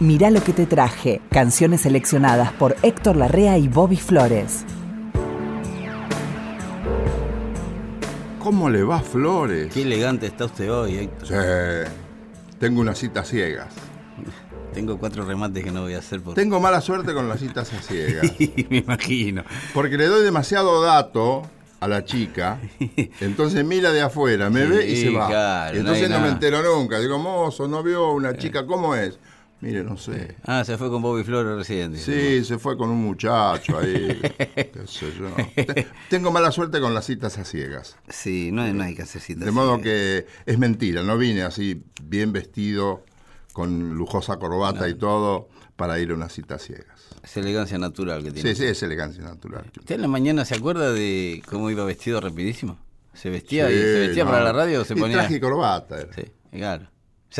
[0.00, 1.20] Mirá lo que te traje.
[1.30, 4.64] Canciones seleccionadas por Héctor Larrea y Bobby Flores.
[8.38, 9.72] ¿Cómo le va, Flores?
[9.72, 11.28] Qué elegante está usted hoy, Héctor.
[11.28, 11.90] Sí.
[12.60, 13.68] Tengo unas citas ciegas.
[14.72, 16.34] Tengo cuatro remates que no voy a hacer por...
[16.34, 18.30] Tengo mala suerte con las citas a ciegas.
[18.70, 19.42] Me imagino.
[19.72, 21.42] Porque le doy demasiado dato
[21.80, 22.58] a la chica,
[23.20, 25.28] entonces mira de afuera, me ve y Sí, se va.
[25.28, 26.98] claro, y entonces no me entero nunca.
[26.98, 29.18] Digo, mozo, no vio una chica, ¿cómo es?
[29.60, 30.36] Mire, no sé.
[30.44, 31.96] Ah, se fue con Bobby Flores recién.
[31.96, 35.28] Sí, se fue con un muchacho ahí, qué sé yo.
[35.64, 37.96] Te- Tengo mala suerte con las citas a ciegas.
[38.08, 39.44] Sí, no, hay- no hay que hacer citas.
[39.44, 43.04] De modo que es mentira, no vine así bien vestido,
[43.52, 47.06] con lujosa corbata y todo, para ir a una cita a ciegas.
[47.22, 48.54] Es elegancia natural que tiene.
[48.54, 49.64] Sí, sí, es elegancia natural.
[49.78, 52.78] ¿Usted en la mañana se acuerda de cómo iba vestido rapidísimo?
[53.14, 54.30] ¿Se vestía, y se vestía no.
[54.30, 55.16] para la radio o se Y ponía...?
[55.20, 55.98] traje y corbata.
[56.02, 56.12] era.
[56.12, 56.88] Sí, claro.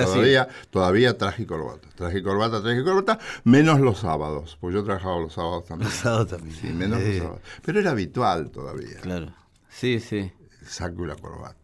[0.04, 0.10] Sí.
[0.12, 1.88] Todavía, todavía traje y corbata.
[1.94, 5.88] Traje y corbata, traje y corbata, menos los sábados, pues yo trabajaba los sábados también.
[5.90, 6.56] Los sábados también.
[6.56, 7.40] Sí, menos los sábados.
[7.64, 9.32] Pero era habitual todavía, Claro.
[9.68, 10.30] Sí, sí.
[10.62, 11.56] el saco y la corbata.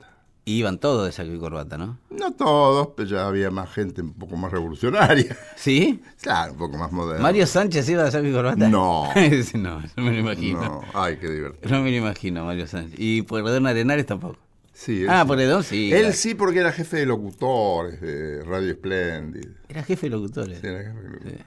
[0.44, 1.98] Y iban todos de saco y corbata, ¿no?
[2.10, 5.36] No todos, pero ya había más gente un poco más revolucionaria.
[5.56, 6.02] ¿Sí?
[6.20, 7.22] Claro, un poco más moderna.
[7.22, 8.68] ¿Mario Sánchez iba de saco y corbata?
[8.68, 9.08] No.
[9.54, 10.60] No, no me lo imagino.
[10.60, 11.70] No, ay, qué divertido.
[11.70, 12.98] No me lo imagino, Mario Sánchez.
[12.98, 14.36] Y Pueyrredón Arenales tampoco.
[14.72, 15.26] Sí, Ah, sí.
[15.28, 15.92] Pueyrredón sí.
[15.92, 19.48] Él sí, porque era jefe de locutores de Radio Splendid.
[19.68, 20.60] Era jefe de locutores.
[20.60, 21.38] Sí, era jefe de locutores.
[21.38, 21.44] Sí.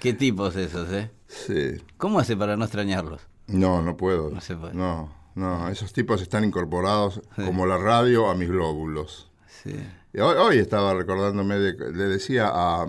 [0.00, 1.10] Qué tipos esos, ¿eh?
[1.28, 1.82] Sí.
[1.96, 3.22] ¿Cómo hace para no extrañarlos?
[3.46, 4.30] No, no puedo.
[4.30, 4.74] No se puede.
[4.74, 9.30] No, no, esos tipos están incorporados como la radio a mis glóbulos.
[9.62, 9.74] Sí.
[10.12, 12.86] Y hoy, hoy estaba recordándome, de, le decía a,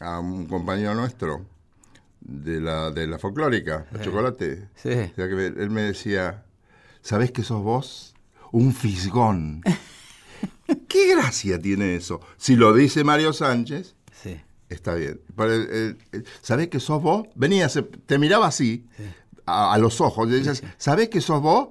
[0.00, 1.44] a un compañero nuestro
[2.20, 4.88] de la, de la folclórica, la chocolate, Sí.
[4.90, 6.44] o sea, que él me decía,
[7.02, 8.09] ¿sabés que sos vos?
[8.52, 9.62] Un fisgón.
[10.88, 12.20] ¿Qué gracia tiene eso?
[12.36, 14.36] Si lo dice Mario Sánchez, Sí.
[14.68, 15.20] está bien.
[15.38, 17.26] Eh, eh, ¿Sabés que sos vos?
[17.34, 18.86] Venía, se- te miraba así,
[19.46, 21.70] a, a los ojos, y decías, ¿sabés que sos vos?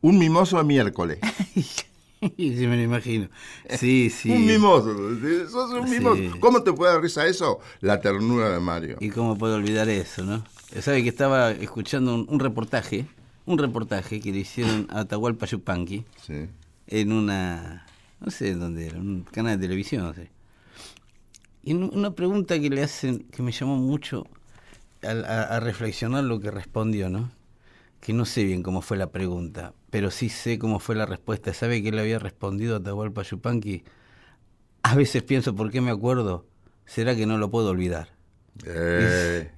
[0.00, 1.18] Un mimoso de miércoles.
[2.20, 3.28] sí, me lo imagino.
[3.78, 4.30] Sí, sí.
[4.30, 4.94] Un mimoso.
[5.20, 5.50] ¿sí?
[5.50, 5.94] Sos un Sí.
[5.98, 6.22] mimoso.
[6.40, 7.60] ¿Cómo te puede dar risa eso?
[7.80, 8.96] La ternura de Mario.
[9.00, 10.44] ¿Y cómo puedo olvidar eso, no?
[10.80, 13.06] Sabe que estaba escuchando un, un reportaje,
[13.46, 16.46] un reportaje que le hicieron a Atahualpa Yupanqui Sí.
[16.86, 17.86] en una,
[18.20, 20.30] no sé dónde era, un canal de televisión, no sé.
[21.62, 24.26] Y una pregunta que le hacen, que me llamó mucho
[25.02, 27.30] a, a- a reflexionar lo que respondió, ¿no?
[28.00, 31.54] Que no sé bien cómo fue la pregunta, pero sí sé cómo fue la respuesta.
[31.54, 33.82] ¿Sabe que le había respondido a Atahualpa Yupanqui?
[34.82, 36.44] A veces pienso, ¿por qué me acuerdo?
[36.84, 38.08] ¿Será que no lo puedo olvidar?
[38.66, 39.50] Eh,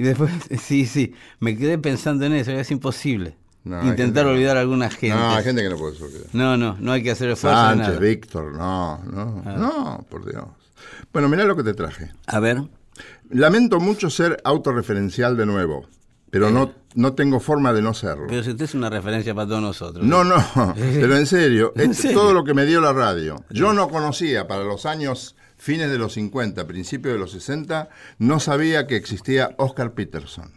[0.00, 0.30] Y después,
[0.62, 3.36] sí, sí, me quedé pensando en eso, es imposible.
[3.64, 5.14] No, Intentar gente- olvidar a alguna gente.
[5.14, 6.26] no, hay gente que no puede olvidar.
[6.32, 7.60] No, no, no hay que hacer esfuerzo.
[7.60, 8.00] Sánchez, nada.
[8.00, 10.44] Víctor, no, no, no, por Dios.
[11.12, 12.12] Bueno, mirá lo que te traje.
[12.26, 12.62] A ver,
[13.28, 15.86] Lamento mucho ser autorreferencial de nuevo,
[16.30, 18.26] pero no, no tengo forma de no serlo.
[18.28, 20.04] pero si usted es una referencia para todos nosotros.
[20.06, 20.36] No, no,
[20.76, 22.18] pero en serio, ¿En es serio?
[22.18, 23.44] todo lo que me dio la radio.
[23.50, 28.40] Yo no conocía para los años fines de los 50, principios de los 60, no
[28.40, 30.50] sabía que existía Oscar Peterson.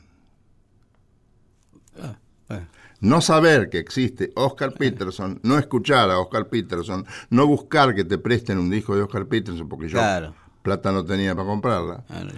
[2.47, 2.67] Bueno,
[3.01, 8.17] No saber que existe Oscar Peterson, no escuchar a Oscar Peterson, no buscar que te
[8.17, 10.33] presten un disco de Oscar Peterson, porque yo Claro.
[10.61, 12.35] plata no tenía para comprarla, a ver.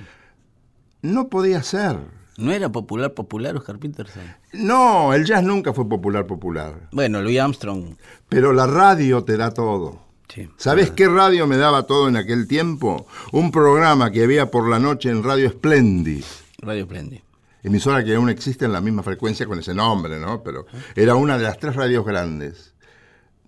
[1.03, 1.97] no podía ser.
[2.37, 4.23] ¿No era popular, popular Oscar Peterson?
[4.53, 6.89] No, el jazz nunca fue popular, popular.
[6.91, 7.95] Bueno, Louis Armstrong.
[8.27, 10.01] Pero la radio te da todo.
[10.27, 10.49] Sí.
[10.57, 13.07] ¿Sabés qué radio me daba todo en aquel tiempo?
[13.31, 16.23] Un programa que había por la noche en Radio Splendid.
[16.57, 17.19] Radio Splendid.
[17.63, 20.43] Emisora que aún existe en la misma frecuencia con ese nombre, ¿no?
[20.43, 20.65] Pero
[20.95, 22.73] era una de las tres radios grandes.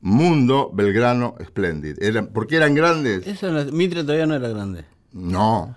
[0.02, 2.02] Mundo, Belgrano, Splendid.
[2.02, 3.26] Eran, ¿Por qué eran grandes?
[3.28, 4.86] Eso no- Mitre todavía no era grande.
[5.12, 5.76] No.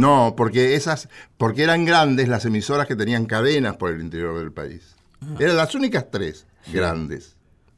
[0.00, 4.52] No, porque esas, porque eran grandes las emisoras que tenían cadenas por el interior del
[4.52, 4.94] país.
[5.38, 7.34] Eran las únicas tres grandes.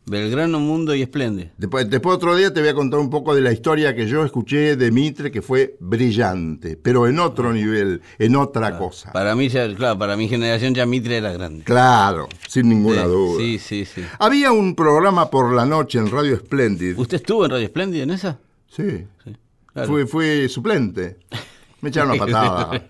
[0.07, 1.49] Belgrano, Mundo y Splendid.
[1.59, 4.25] Después, después otro día te voy a contar un poco de la historia que yo
[4.25, 9.13] escuché de Mitre, que fue brillante, pero en otro nivel, en otra cosa.
[9.13, 11.63] Para mí, ya, claro, para mi generación ya Mitre era grande.
[11.65, 13.39] Claro, sin ninguna Sí, duda.
[13.39, 14.03] Sí, sí, sí.
[14.19, 16.99] Había un programa por la noche en Radio Splendid.
[16.99, 18.39] ¿Usted estuvo en Radio Splendid en esa?
[18.75, 19.37] Sí, Sí.
[19.75, 19.89] claro.
[19.89, 21.19] fui, fui suplente.
[21.81, 22.87] Me echaron una patada.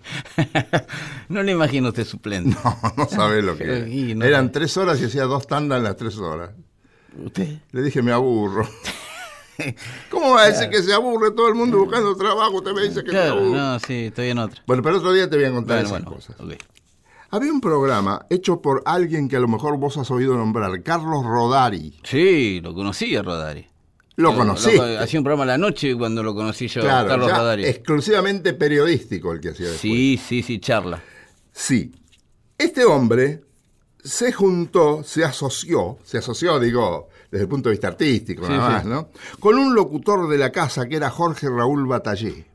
[1.29, 2.57] no le imagino usted suplente.
[2.63, 4.15] No, no sabés lo que era.
[4.15, 6.51] No- Eran tres horas y hacía dos tandas en las tres horas.
[7.23, 7.59] ¿Usted?
[7.71, 8.67] Le dije, me aburro.
[10.09, 12.57] ¿Cómo va a decir que se aburre todo el mundo buscando trabajo?
[12.57, 13.57] Usted me dice que Claro, aburre.
[13.57, 14.63] no, sí, estoy en otra.
[14.65, 16.59] Bueno, pero otro día te voy a contar Bueno, esas bueno, cosas.
[17.31, 21.23] Había un programa hecho por alguien que a lo mejor vos has oído nombrar, Carlos
[21.25, 21.99] Rodari.
[22.03, 23.67] Sí, lo conocí a Rodari.
[24.19, 24.77] Lo conocí.
[24.77, 27.65] hacía un programa a la noche cuando lo conocí yo, Claro, Carlos ya Rodari.
[27.65, 29.81] exclusivamente periodístico el que hacía después.
[29.81, 31.01] Sí, sí, sí, charla.
[31.53, 31.91] Sí.
[32.57, 33.41] Este hombre
[34.03, 38.67] se juntó, se asoció, se asoció, digo, desde el punto de vista artístico, Sí, nada
[38.67, 38.73] sí.
[38.73, 39.09] más, ¿no?
[39.39, 42.45] Con un locutor de la casa que era Jorge Raúl Batallé.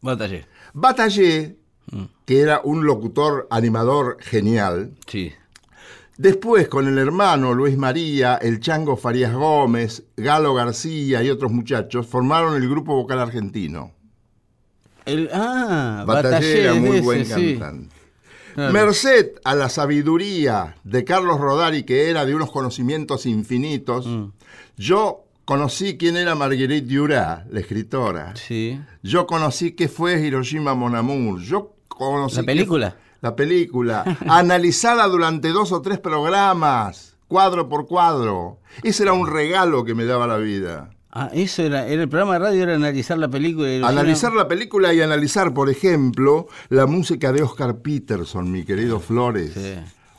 [0.00, 0.46] Batallé.
[0.72, 1.56] Batallé,
[1.92, 2.04] Mm.
[2.24, 5.32] que era un locutor animador genial, Sí.
[6.16, 12.06] Después, con el hermano Luis María, el Chango Farías Gómez, Galo García y otros muchachos,
[12.06, 13.92] formaron el grupo vocal argentino.
[15.04, 17.56] El, ah, Batallé era es muy ese, buen sí.
[17.58, 17.94] cantante.
[18.54, 18.72] Claro.
[18.72, 24.26] Merced a la sabiduría de Carlos Rodari, que era de unos conocimientos infinitos, Mm.
[24.76, 28.32] yo conocí quién era Marguerite Duras, la escritora.
[28.36, 28.80] Sí.
[29.02, 31.40] Yo conocí qué fue Hiroshima Mon Amour.
[31.40, 32.96] Yo conocí ¿La película?
[33.24, 38.60] La película, analizada durante dos o tres programas, cuadro por cuadro.
[38.82, 40.90] Ese era un regalo que me daba la vida.
[41.10, 43.72] Ah, eso era, era el programa de radio, era analizar la película.
[43.72, 49.00] y Analizar la película y analizar, por ejemplo, la música de Oscar Peterson, mi querido
[49.00, 49.52] Flores.
[49.54, 49.74] Sí.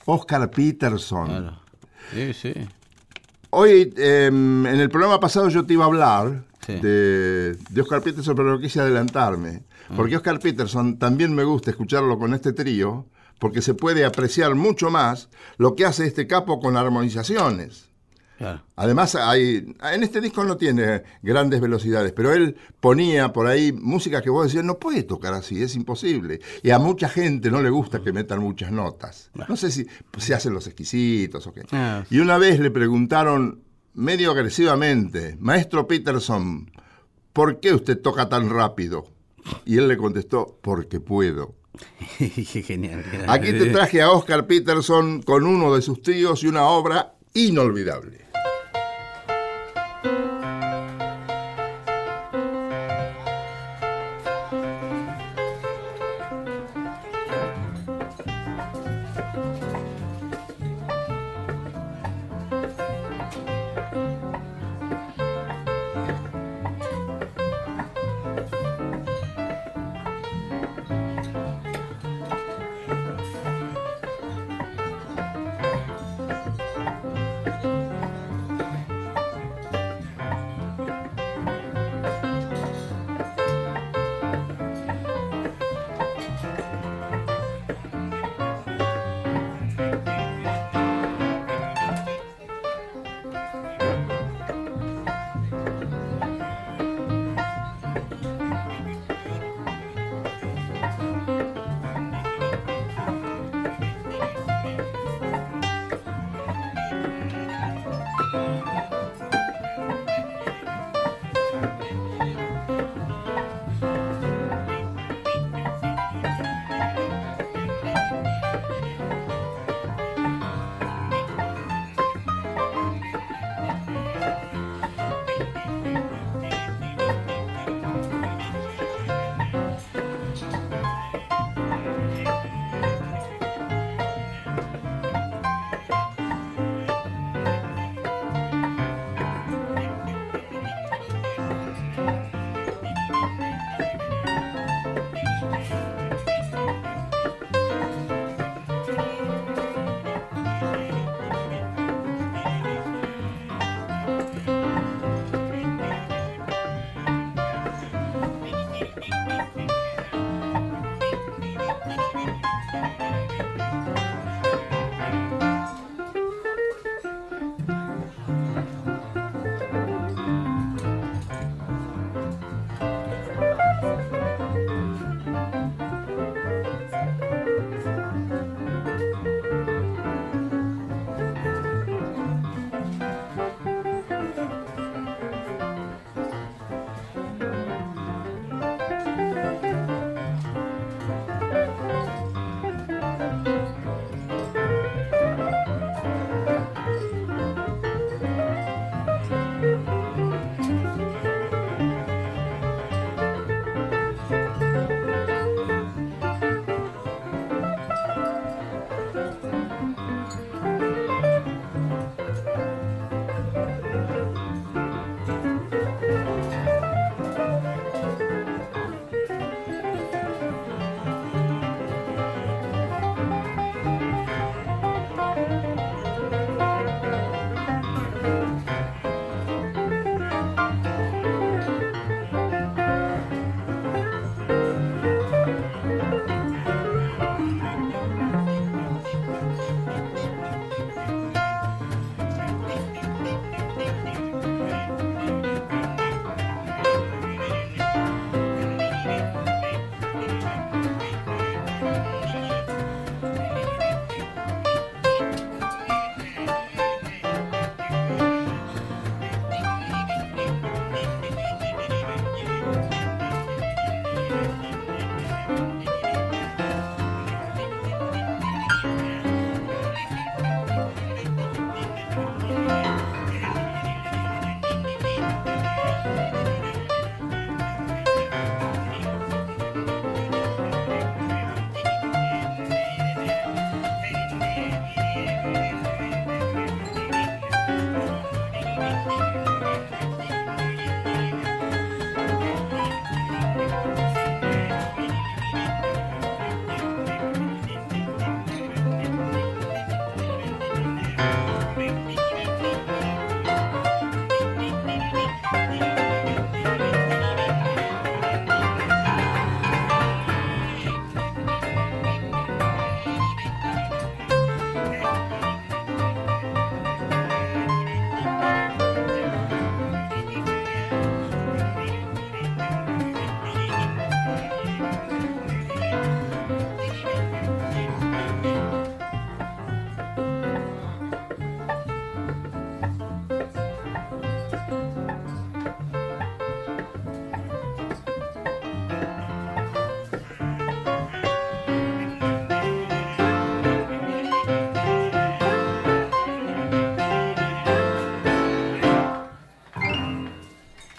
[0.06, 1.28] Oscar Peterson.
[1.28, 1.60] Claro.
[2.12, 2.54] Sí, sí.
[3.58, 6.74] Hoy, eh, en el programa pasado yo te iba a hablar Sí.
[6.74, 9.64] de, de Oscar Peterson, pero no quise adelantarme.
[9.96, 13.06] Porque Oscar Peterson también me gusta escucharlo con este trío,
[13.40, 17.92] porque se puede apreciar mucho más lo que hace este capo con armonizaciones.
[18.38, 18.64] Claro.
[18.76, 24.22] Además, hay, en este disco no tiene grandes velocidades, pero él ponía por ahí música
[24.22, 26.42] que vos decías, no puede tocar así, es imposible.
[26.62, 29.32] Y a mucha gente no le gusta que metan muchas notas.
[29.48, 29.88] No sé si
[30.18, 31.64] se hacen los exquisitos o qué.
[31.72, 32.04] Ah.
[32.10, 36.70] Y una vez le preguntaron, medio agresivamente, Maestro Peterson,
[37.34, 39.08] ¿por qué usted toca tan rápido?
[39.66, 41.56] Y él le contestó, porque puedo.
[42.18, 43.04] Genial.
[43.28, 48.25] Aquí te traje a Oscar Peterson con uno de sus tíos y una obra inolvidable.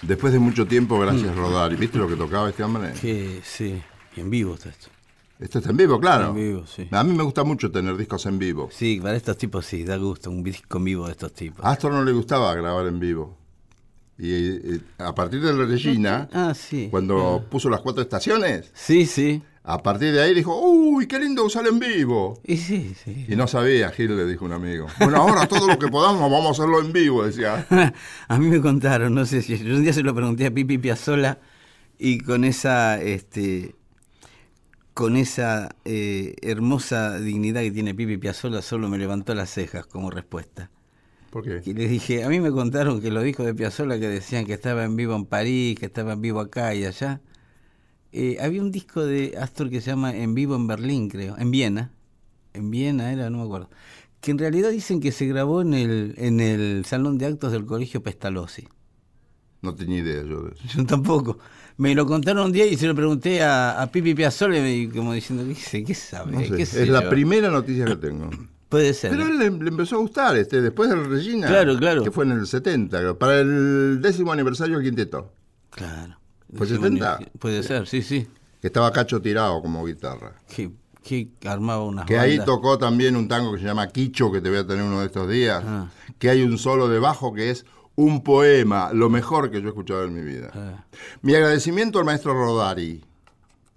[0.07, 1.77] Después de mucho tiempo, gracias Rodari.
[1.77, 2.93] ¿Viste lo que tocaba este hombre?
[3.01, 3.83] Que sí,
[4.17, 4.89] y en vivo está esto.
[5.39, 6.29] Esto está en vivo, claro.
[6.29, 6.89] En vivo, sí.
[6.91, 8.69] A mí me gusta mucho tener discos en vivo.
[8.73, 11.65] Sí, para estos tipos sí, da gusto, un disco en vivo de estos tipos.
[11.65, 13.37] A Astor no le gustaba grabar en vivo.
[14.19, 16.89] Y eh, a partir de la Regina, Ah, sí.
[16.91, 19.43] cuando puso las cuatro estaciones, Sí, sí.
[19.69, 22.41] A partir de ahí dijo, uy, qué lindo usar en vivo.
[22.45, 23.27] Y sí, sí.
[23.29, 24.87] Y no sabía, Gil le dijo un amigo.
[25.01, 27.67] Bueno, ahora todo lo que podamos vamos a hacerlo en vivo, decía.
[28.29, 30.79] a mí me contaron, no sé si yo un día se lo pregunté a Pipi
[30.79, 31.41] Piazzola
[31.99, 33.75] y con esa este
[34.95, 40.13] con esa eh, hermosa dignidad que tiene Pipi Piazzola solo me levantó las cejas como
[40.13, 40.71] respuesta.
[41.31, 41.61] ¿Por qué?
[41.69, 44.53] Y les dije, a mí me contaron que los discos de Piazzolla que decían que
[44.53, 47.21] estaba en vivo en París, que estaba en vivo acá y allá.
[48.17, 51.51] Eh, había un disco de Astor que se llama En vivo en Berlín, creo, en
[51.51, 51.91] Viena.
[52.55, 53.71] En Viena era, no me acuerdo.
[54.21, 57.67] Que en realidad dicen que se grabó en el, en el salón de actos del
[57.67, 58.67] colegio Pestalozzi.
[59.63, 60.63] No tenía idea yo de eso.
[60.79, 61.39] Yo tampoco.
[61.79, 65.13] Me lo contaron un día y se lo pregunté a, a Pipi y me- como
[65.13, 66.33] diciendo, ¿qué, sé, qué sabe?
[66.33, 67.11] No sé, ¿Qué Es sé la yo?".
[67.11, 68.31] primera noticia que tengo.
[68.69, 69.11] Puede ser.
[69.13, 71.47] Pero a él le, le empezó a gustar, este, después del Regina.
[71.47, 72.03] Claro, claro.
[72.03, 75.33] Que fue en el 70, creo, para el décimo aniversario del quinteto.
[75.71, 76.19] Claro.
[76.55, 77.19] ¿Fue Sí, 70?
[77.39, 78.27] Puede ser, sí, sí.
[78.61, 80.35] Que estaba Cacho tirado como guitarra.
[80.49, 80.71] Que,
[81.03, 84.49] que armaba unas Que ahí tocó también un tango que se llama Quicho, que te
[84.49, 85.63] voy a tener uno de estos días.
[85.67, 85.89] Ah.
[86.19, 87.65] Que hay un solo de bajo que es
[87.97, 90.51] un poema, lo mejor que yo he escuchado en mi vida.
[90.55, 90.85] Ah,
[91.23, 93.03] Mi agradecimiento al maestro Rodari,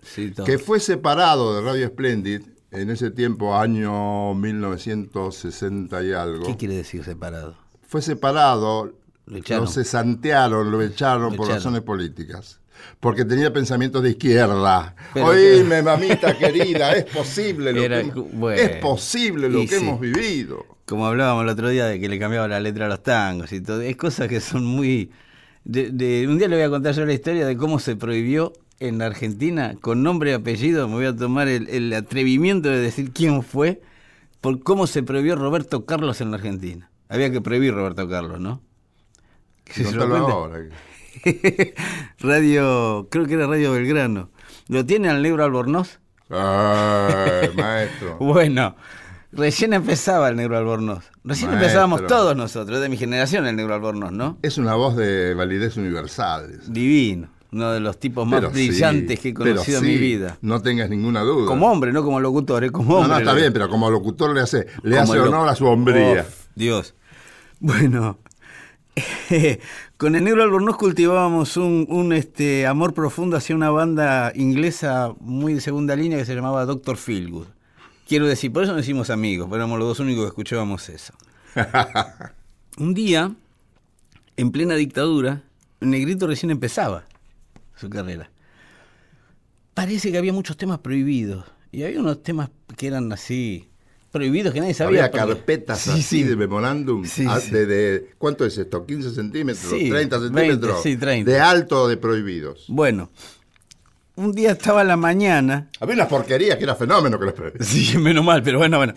[0.03, 6.45] sí, que fue separado de Radio Splendid en ese tiempo, año 1960 y algo.
[6.45, 7.55] ¿Qué quiere decir separado?
[7.87, 8.91] Fue separado,
[9.29, 11.55] Lo cesantearon, lo echaron Lo por echaron.
[11.57, 12.59] razones políticas.
[12.99, 14.95] Porque tenía pensamientos de izquierda.
[15.13, 18.61] Pero Oíme, mamita querida, es posible lo Era que, bueno.
[18.61, 19.75] es posible lo que sí.
[19.75, 20.65] hemos vivido.
[20.87, 23.61] Como hablábamos el otro día de que le cambiaba la letra a los tangos y
[23.61, 23.81] todo.
[23.81, 25.11] Es cosas que son muy...
[25.65, 28.53] de- de- un día le voy a contar yo la historia de cómo se prohibió
[28.79, 32.79] en la Argentina, con nombre y apellido, me voy a tomar el, el atrevimiento de
[32.79, 33.81] decir quién fue,
[34.39, 36.89] por cómo se prohibió Roberto Carlos en la Argentina.
[37.09, 38.61] Había que prohibir Roberto Carlos, ¿no?
[39.71, 40.59] Se lo ahora.
[42.19, 44.29] radio, creo que era Radio Belgrano.
[44.67, 45.99] ¿Lo tiene al negro Albornoz?
[46.29, 48.17] Ay, maestro.
[48.19, 48.75] Bueno,
[49.31, 51.05] recién empezaba el negro Albornoz.
[51.23, 51.53] Recién Maestro.
[51.65, 54.37] empezábamos todos nosotros, de mi generación el negro Albornoz, ¿no?
[54.41, 56.59] Es una voz de validez universal.
[56.67, 59.97] Divino, uno de los tipos más Pero brillantes sí, que he conocido sí, en mi
[59.99, 60.37] vida.
[60.41, 61.47] No tengas ninguna duda.
[61.47, 62.71] Como hombre, no como locutor, ¿eh?
[62.71, 63.13] como No, hombre.
[63.13, 65.65] no, está le- bien, pero como locutor le hace, le como hace honor a su
[65.65, 66.25] hombría.
[66.55, 66.95] Dios.
[67.59, 68.19] Bueno,
[69.97, 75.53] con el negro Albornoz cultivábamos un, un, este, amor profundo hacia una banda inglesa muy
[75.53, 77.47] de segunda línea que se llamaba Doctor Feelgood.
[78.07, 81.13] Quiero decir, por eso nos hicimos amigos, pero éramos los dos únicos que escuchábamos eso.
[82.77, 83.31] Un día,
[84.37, 85.43] en plena dictadura,
[85.79, 87.05] el negrito recién empezaba
[87.75, 88.29] su carrera.
[89.73, 91.45] Parece que había muchos temas prohibidos.
[91.71, 93.68] Y había unos temas que eran así,
[94.11, 95.05] prohibidos, que nadie sabía.
[95.05, 96.23] Había porque- carpetas Sí, así sí.
[96.23, 97.05] de memorándum.
[97.05, 98.85] Sí, ah, de, de- ¿Cuánto es esto?
[98.85, 99.69] ¿15 centímetros?
[99.71, 100.83] Sí, ¿30 20, centímetros?
[100.83, 101.31] sí, 30.
[101.31, 102.65] De alto de prohibidos.
[102.67, 103.09] Bueno,
[104.15, 105.69] un día estaba a la mañana.
[105.79, 107.63] Había unas porquerías que era fenómeno que prohibían.
[107.65, 108.93] Sí, menos mal, pero bueno, bueno.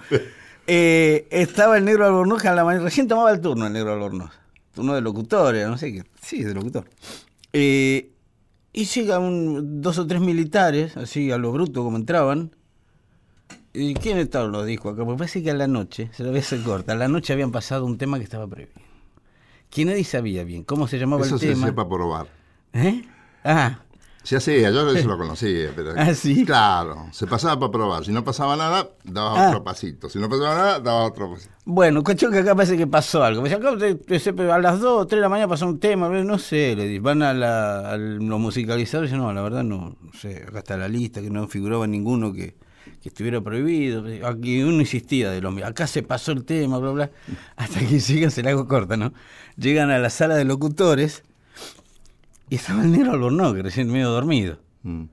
[0.67, 2.85] Eh, estaba el negro Albornoz a la mañana.
[2.85, 4.31] Recién tomaba el turno el negro Albornoz.
[4.75, 6.05] Turno de locutor, no sé qué.
[6.23, 6.85] Sí, de locutor.
[7.53, 8.09] Eh,
[8.73, 12.53] y llegan dos o tres militares, así a lo bruto como entraban.
[13.75, 15.05] ¿Y quién estaban los dijo acá?
[15.05, 17.33] Porque parece que a la noche, se lo voy a hacer corta, a la noche
[17.33, 18.81] habían pasado un tema que estaba prohibido.
[19.71, 21.67] Que nadie sabía bien cómo se llamaba Eso el se tema.
[21.69, 22.27] sepa probar.
[22.75, 23.03] ¿Eh?
[23.45, 23.79] Ah,
[24.23, 25.95] Se hacía, yo eso lo conocía, pero.
[25.97, 26.45] ¿Ah, sí?
[26.45, 28.05] Claro, se pasaba para probar.
[28.05, 29.49] Si no pasaba nada, daba Ah.
[29.49, 30.11] otro pasito.
[30.11, 31.51] Si no pasaba nada, daba otro pasito.
[31.65, 33.45] Bueno, cuestión que acá parece que pasó algo.
[33.47, 37.01] Se- a las 2 o 3 de la mañana pasó un tema, no sé, le
[37.01, 40.77] van a, la, a los musicalizadores y no, la verdad no, no sé, acá está
[40.77, 42.55] la lista, que no figuraba ninguno que,
[43.03, 44.05] que estuviera prohibido.
[44.27, 47.11] Aquí uno insistía de lo mismo, acá se pasó el tema, bla, bla,
[47.57, 49.13] hasta que llegan, se la hago corta, ¿no?
[49.57, 51.23] Llegan a la sala de locutores
[52.49, 54.59] y estaba el negro Albornoz, recién medio dormido.
[54.83, 55.05] Mm.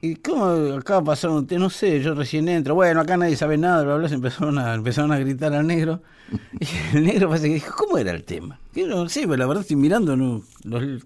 [0.00, 0.44] ¿Y cómo
[0.76, 1.60] acaba de pasar un tema?
[1.64, 2.74] No sé, yo recién entro.
[2.74, 4.08] Bueno, acá nadie sabe nada, bla, bla.
[4.08, 6.02] Se empezaron a, empezaron a gritar al negro.
[6.60, 8.58] Y el negro parece que dijo, ¿cómo era el tema?
[8.74, 10.16] Que no sé, pero la verdad estoy mirando.
[10.16, 11.02] No, los-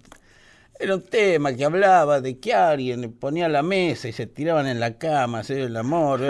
[0.79, 4.81] era un tema que hablaba de que alguien ponía la mesa y se tiraban en
[4.81, 6.21] la cama, hacer el amor.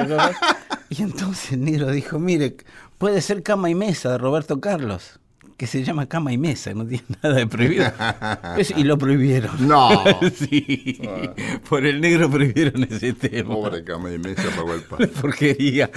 [0.91, 2.57] Y entonces el negro dijo, mire,
[2.97, 5.21] puede ser cama y mesa de Roberto Carlos,
[5.59, 7.93] que se llama cama y mesa, no tiene nada de prohibido.
[8.75, 9.69] Y lo prohibieron.
[9.69, 10.03] No.
[10.35, 10.99] sí,
[11.69, 13.55] por el negro prohibieron ese tema.
[13.55, 15.11] Pobre cama y mesa pagó el pan.
[15.21, 15.91] Porquería.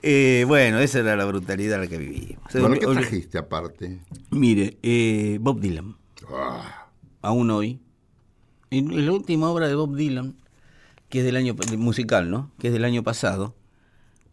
[0.00, 2.44] Eh, bueno, esa era la brutalidad en la que vivimos.
[2.52, 3.98] Bueno, ¿qué trajiste aparte?
[4.30, 5.96] Mire, eh, Bob Dylan.
[6.30, 6.86] Ah,
[7.20, 7.80] aún hoy.
[8.70, 10.34] Y la última obra de Bob Dylan,
[11.08, 12.50] que es del año musical, ¿no?
[12.58, 13.54] Que es del año pasado,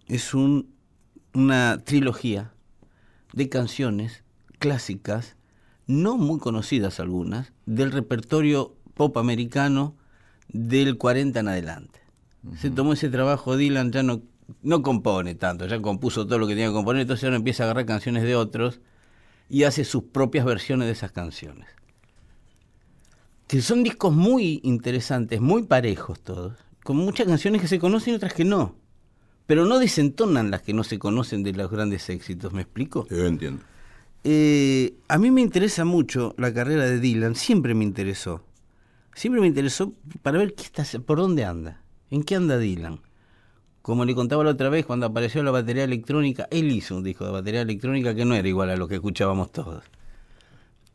[0.08, 0.74] es un,
[1.34, 2.52] una trilogía
[3.34, 4.24] de canciones
[4.60, 5.36] clásicas,
[5.88, 9.96] no muy conocidas algunas, del repertorio pop americano
[10.50, 12.00] del 40 en adelante.
[12.58, 14.22] Se tomó ese trabajo, Dylan ya no,
[14.62, 17.66] no compone tanto, ya compuso todo lo que tenía que componer, entonces ahora empieza a
[17.68, 18.82] agarrar canciones de otros
[19.50, 21.68] y hace sus propias versiones de esas canciones.
[23.54, 28.16] Que son discos muy interesantes, muy parejos todos, con muchas canciones que se conocen y
[28.16, 28.76] otras que no.
[29.46, 33.06] Pero no desentonan las que no se conocen de los grandes éxitos, ¿me explico?
[33.12, 33.62] Yo entiendo.
[34.24, 38.44] Eh, a mí me interesa mucho la carrera de Dylan, siempre me interesó.
[39.14, 43.02] Siempre me interesó para ver qué está, por dónde anda, en qué anda Dylan.
[43.84, 47.24] Como le contaba la otra vez, cuando apareció la batería electrónica, él hizo un disco
[47.24, 49.84] de batería electrónica que no era igual a lo que escuchábamos todos.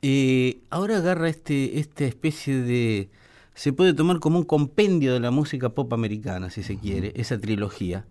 [0.02, 3.10] Eh, ahora agarra este, esta especie de...
[3.54, 7.40] Se puede tomar como un compendio de la música pop americana, si se quiere, esa
[7.40, 8.06] trilogía,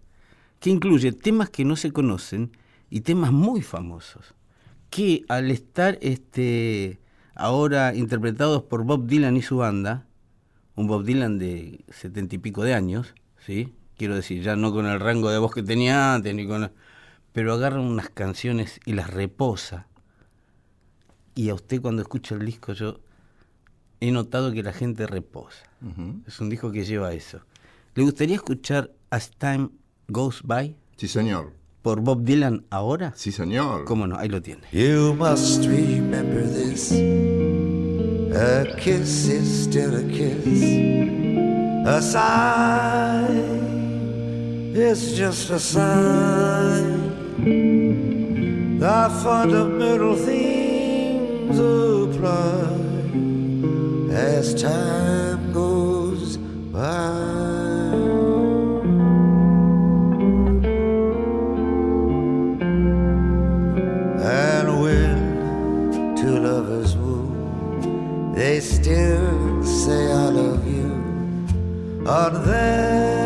[0.60, 2.52] que incluye temas que no se conocen
[2.90, 4.36] y temas muy famosos,
[4.90, 7.00] que al estar este,
[7.34, 10.06] ahora interpretados por Bob Dylan y su banda,
[10.76, 13.74] un Bob Dylan de setenta y pico de años, ¿sí?
[13.98, 16.72] quiero decir, ya no con el rango de voz que tenía antes, ni con...
[17.34, 19.87] Pero agarra unas canciones y las reposa.
[21.38, 23.00] Y a usted cuando escucha el disco yo
[24.00, 25.64] he notado que la gente reposa.
[26.26, 27.42] Es un disco que lleva eso.
[27.94, 29.70] ¿Le gustaría escuchar As Time
[30.08, 30.76] Goes By?
[30.96, 31.54] Sí, señor.
[31.84, 33.14] ¿Por Bob Dylan ahora?
[33.16, 33.86] Sí, señor.
[33.86, 34.18] ¿Cómo no?
[34.18, 34.64] Ahí lo tiene.
[34.72, 36.92] You must remember this.
[38.36, 40.64] A kiss is still a kiss.
[41.86, 43.30] A sigh
[44.74, 46.98] is just a sign.
[48.80, 50.16] The fundamental
[51.48, 52.68] things apply
[54.14, 56.88] as time goes by.
[64.24, 70.92] And when two lovers woo, they still say I love you.
[72.08, 73.17] On that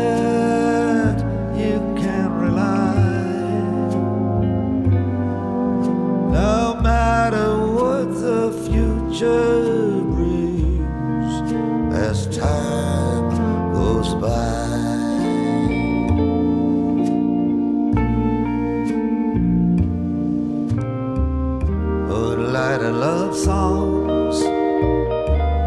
[23.44, 24.36] songs.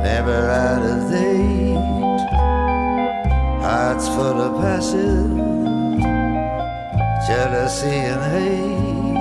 [0.04, 1.76] Never out of date.
[3.62, 5.46] Hearts full of passion
[7.28, 9.16] jealousy and hate.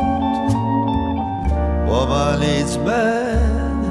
[1.89, 3.85] Woman needs man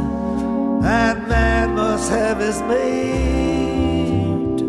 [0.85, 4.59] and man must have his mate.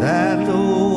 [0.00, 0.87] That no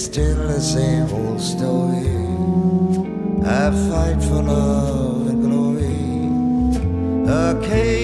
[0.00, 2.08] it's still the same old story.
[3.44, 6.00] I fight for love and glory.
[7.28, 7.99] A case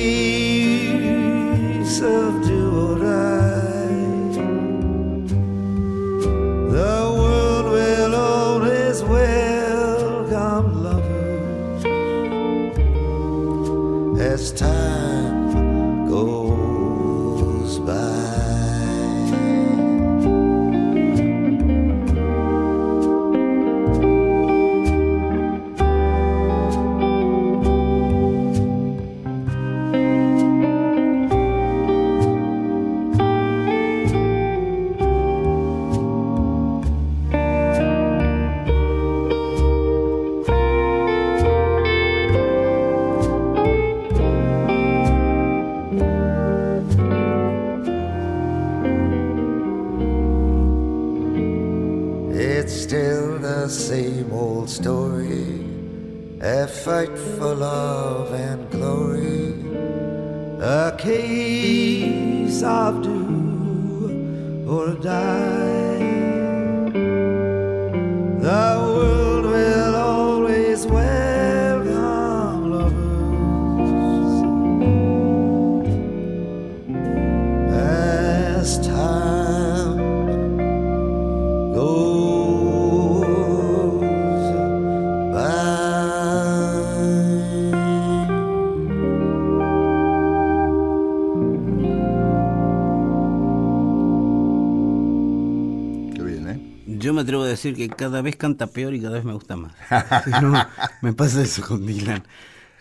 [96.98, 99.56] Yo me atrevo a decir que cada vez canta peor y cada vez me gusta
[99.56, 99.72] más.
[100.42, 100.54] No,
[101.02, 102.22] me pasa eso con Dylan.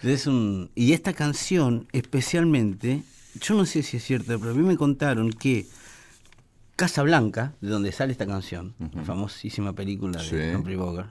[0.03, 3.03] Es un, y esta canción, especialmente,
[3.41, 5.65] yo no sé si es cierto, pero a mí me contaron que
[6.75, 10.55] Casa Blanca, de donde sale esta canción, la famosísima película de Sí.
[10.55, 11.09] Humphrey Bogart,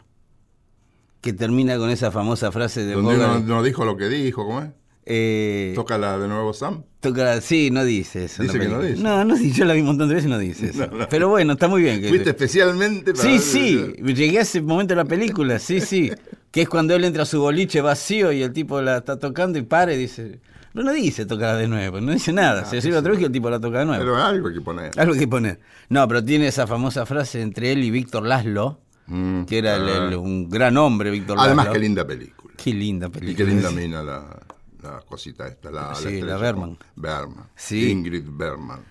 [1.23, 4.61] que termina con esa famosa frase de Donde no, no dijo lo que dijo, ¿cómo
[4.62, 4.71] es?
[5.07, 6.83] Eh, Toca la de nuevo Sam.
[7.01, 8.43] toca- sí, no dice eso.
[8.43, 9.03] Dice que no dice.
[9.03, 10.88] No, no dice, yo la vi un montón de veces y no dice eso.
[11.11, 12.01] Pero bueno, está muy bien.
[12.01, 16.11] que- Fuiste especialmente para Sí, sí, llegué a ese momento de la película, sí, sí.
[16.51, 19.59] Que es cuando él entra a su boliche vacío y el tipo la está tocando
[19.59, 20.40] y para y dice.
[20.73, 22.64] No, no dice tocarla de nuevo, no dice nada.
[22.64, 24.03] Se sirve otra vez que el tipo la toca de nuevo.
[24.03, 24.90] Pero algo que poner.
[24.97, 25.61] Algo que poner.
[25.88, 29.88] No, pero tiene esa famosa frase entre él y Víctor Laszlo, Mm, que era el-
[29.88, 30.09] ah.
[30.09, 31.73] el- un gran hombre, Víctor Además, Laszlo.
[31.75, 32.55] qué linda película.
[32.57, 33.33] Qué linda película.
[33.33, 34.25] Y qué linda mina la,
[34.90, 35.94] la cosita esta, la.
[35.94, 37.90] Sí.
[37.90, 38.85] Ingrid Bergman.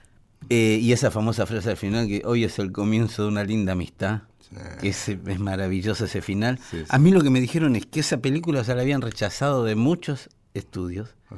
[0.49, 3.73] Eh, y esa famosa frase al final, que hoy es el comienzo de una linda
[3.73, 4.23] amistad.
[4.39, 4.56] Sí.
[4.82, 6.60] Que es, es maravilloso ese final.
[6.69, 6.84] Sí.
[6.89, 9.75] A mí lo que me dijeron es que esa película se la habían rechazado de
[9.75, 11.36] muchos estudios, ¿Ah,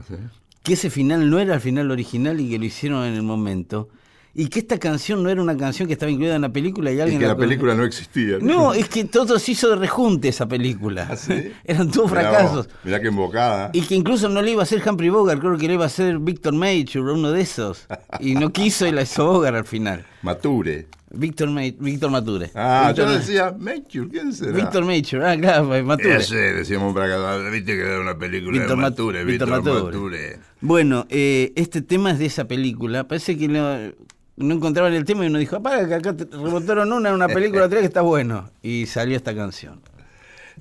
[0.63, 3.89] que ese final no era el final original y que lo hicieron en el momento,
[4.37, 6.97] y que esta canción no era una canción que estaba incluida en la película y
[6.97, 8.37] Y alguien que la película no existía.
[8.41, 11.07] No, es que todo se hizo de rejunte esa película.
[11.09, 11.51] ¿Ah, sí?
[11.63, 12.67] Eran todos Mirá fracasos.
[12.67, 13.69] vos, Mirá qué embocada.
[13.73, 15.87] Y que incluso no le iba a hacer Humphrey Bogart, creo que le iba a
[15.87, 17.87] hacer Victor Mature, uno de esos.
[18.19, 20.05] Y no quiso y la hizo Bogart al final.
[20.21, 20.87] Mature.
[21.17, 22.51] Víctor, Ma- Víctor Mature.
[22.55, 24.51] Ah, Víctor, yo decía, Mature, ¿quién será?
[24.51, 26.17] Víctor Mature, ah, claro, Mature.
[26.17, 29.81] Ese, decíamos para acá, viste que era una película Víctor Mature, Víctor Mature.
[29.83, 30.39] Mature.
[30.59, 33.07] Bueno, eh, este tema es de esa película.
[33.07, 33.93] Parece que no,
[34.37, 37.27] no encontraban el tema y uno dijo, apaga que acá te rebotaron una en una
[37.27, 38.49] película otra que está bueno.
[38.61, 39.81] Y salió esta canción.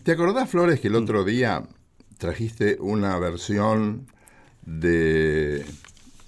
[0.02, 1.62] ¿Te acordás, Flores, que el otro día
[2.18, 4.06] trajiste una versión
[4.64, 5.64] de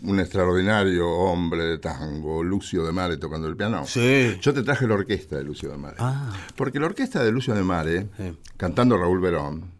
[0.02, 3.86] un extraordinario hombre de tango, Lucio de Mare, tocando el piano?
[3.86, 4.36] Sí.
[4.40, 5.96] Yo te traje la orquesta de Lucio de Mare.
[5.98, 6.32] Ah.
[6.56, 8.36] Porque la orquesta de Lucio de Mare, Sí.
[8.56, 9.70] Cantando Raúl Verón,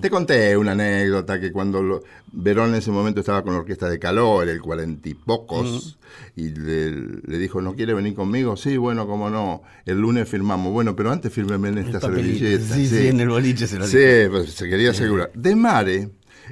[0.00, 2.02] te conté una anécdota que cuando lo-
[2.34, 5.98] Verón en ese momento estaba con la orquesta de Calor, el cuarenta y pocos,
[6.36, 6.40] Mm.
[6.40, 6.90] y le,
[7.26, 8.56] le dijo, ¿no quiere venir conmigo?
[8.56, 9.62] Sí, bueno, cómo no.
[9.84, 10.72] El lunes firmamos.
[10.72, 12.74] Bueno, pero antes fírmeme en esta servilleta.
[12.74, 13.98] Sí, sí, en el boliche se lo Sí,
[14.30, 15.30] pues, se quería asegurar.
[15.34, 16.08] De Mare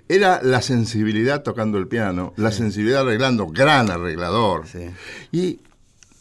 [0.09, 4.67] era la sensibilidad tocando el piano, la sensibilidad arreglando, gran arreglador.
[4.67, 4.87] Sí.
[5.33, 5.61] Y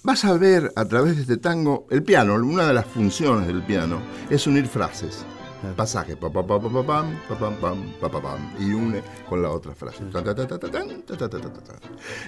[0.04, 3.62] vas a ver a través de este tango, el piano, una de las funciones del
[3.64, 5.26] piano es unir frases.
[5.76, 9.02] Pasaje, pa, pa, pa, pa, pa, pam, pa, pam, pam, pa, pa, pam, y une
[9.28, 10.04] con la otra frase.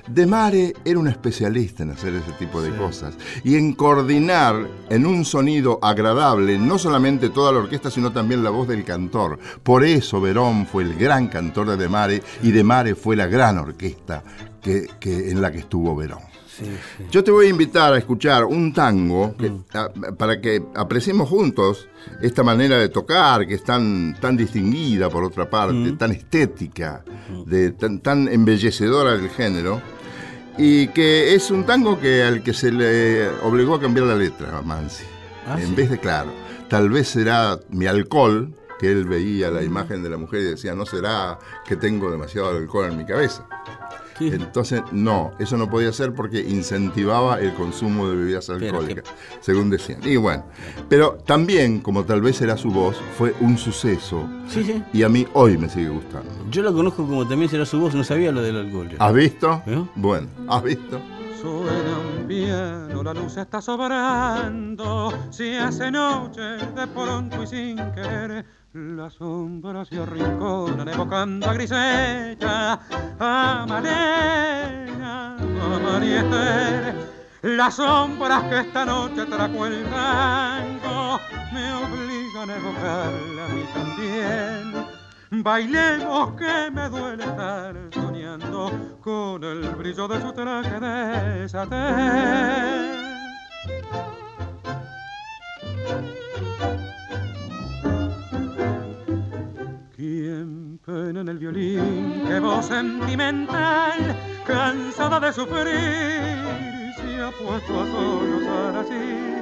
[0.08, 3.14] De Mare era un especialista en hacer ese tipo de cosas
[3.44, 8.50] y en coordinar en un sonido agradable no solamente toda la orquesta, sino también la
[8.50, 9.40] voz del cantor.
[9.64, 13.28] Por eso Verón fue el gran cantor de De Mare y De Mare fue la
[13.28, 14.24] gran orquesta
[14.62, 16.31] que, que- en la que estuvo Verón.
[16.62, 17.04] Sí, sí.
[17.12, 21.88] Yo te voy a invitar a escuchar un tango que- a- para que apreciemos juntos
[22.22, 27.04] esta manera de tocar que es tan, tan distinguida por otra parte, tan estética,
[27.46, 29.82] de, tan, tan embellecedora del género,
[30.58, 34.58] y que es un tango que al que se le obligó a cambiar la letra
[34.58, 35.06] a Mansi.
[35.48, 35.76] Ah, en sí.
[35.76, 36.32] vez de claro,
[36.70, 40.74] tal vez será mi alcohol, que él veía la imagen de la mujer y decía,
[40.76, 43.46] no será que tengo demasiado alcohol en mi cabeza.
[44.22, 44.36] Sí.
[44.36, 49.06] Entonces, no, eso no podía ser porque incentivaba el consumo de bebidas alcohólicas,
[49.40, 50.00] según decían.
[50.04, 50.46] Y bueno,
[50.90, 54.30] pero también, como tal vez era su voz, fue un suceso.
[54.48, 54.84] Sí, sí.
[54.94, 56.30] Y a mí hoy me sigue gustando.
[56.52, 58.90] Yo lo conozco como también será su voz, no sabía lo del alcohol.
[58.90, 58.98] yo.
[59.00, 59.64] ¿Has visto?
[59.66, 59.84] ¿Eh?
[59.96, 61.02] Bueno, ¿has visto?
[61.42, 68.46] Suena un piano, la luz está sobrando, se hace noche de pronto y sin querer.
[68.74, 72.80] Las sombras se arrinconan evocando a Grisella,
[73.20, 76.94] a Malena, a.
[77.42, 81.20] Las sombras que esta noche trajo el tango
[81.52, 84.86] me obligan a evocarla a mí también.
[85.44, 93.02] Bailemos que me duele estar soñando con el brillo de su traje de satén.
[100.32, 102.24] ¿Quién pena en el violín?
[102.26, 104.16] ¡Qué voz sentimental!
[104.48, 105.74] Cansada de sufrir,
[106.96, 109.36] se ha puesto a sollozar así.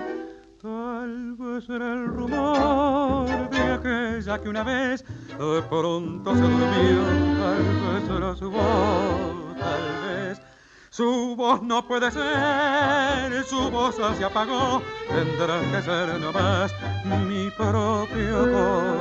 [0.59, 7.03] Tal vez será el rumor de aquella que una vez de pronto se durmió.
[7.39, 10.41] Tal vez será su voz, tal vez.
[10.89, 14.81] Su voz no puede ser, su voz se apagó.
[15.07, 16.73] Tendrá que ser nomás
[17.05, 18.51] mi propio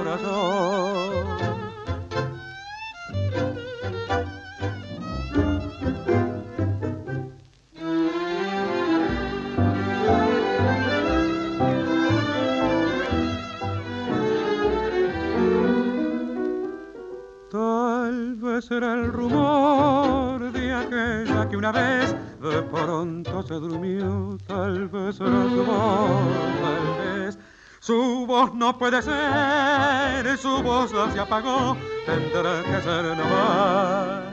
[0.05, 1.68] corazón.
[17.51, 24.37] Tal vez era el rumor de aquella que una vez eh, de pronto se durmió,
[24.47, 27.38] tal vez era su voz, tal vez
[27.89, 31.75] su voz no puede ser, su voz ya se apagó,
[32.05, 34.25] tendrá que ser nomás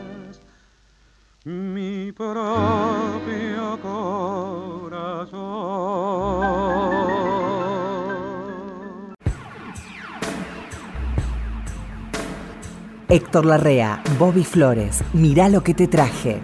[1.45, 5.35] mi propio corazón.
[13.07, 16.41] Héctor Larrea, Bobby Flores, mirá lo que te traje.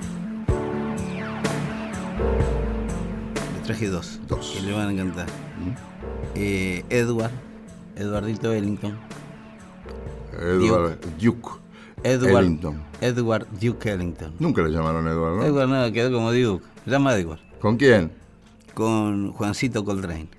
[3.53, 4.21] Le traje dos.
[4.29, 4.53] Dos.
[4.55, 5.27] Que le van a encantar.
[6.35, 7.31] Eh, Edward,
[7.95, 8.97] Eduardito Ellington.
[10.39, 11.49] Edward Duke.
[12.03, 12.81] Edward, Ellington.
[13.01, 14.33] Edward Duke Ellington.
[14.39, 15.43] Nunca le llamaron Edward, ¿no?
[15.45, 16.65] Edward nada, quedó como Duke.
[16.85, 17.39] Llama Edward.
[17.59, 18.11] ¿Con quién?
[18.73, 20.29] Con Juancito Coltrane.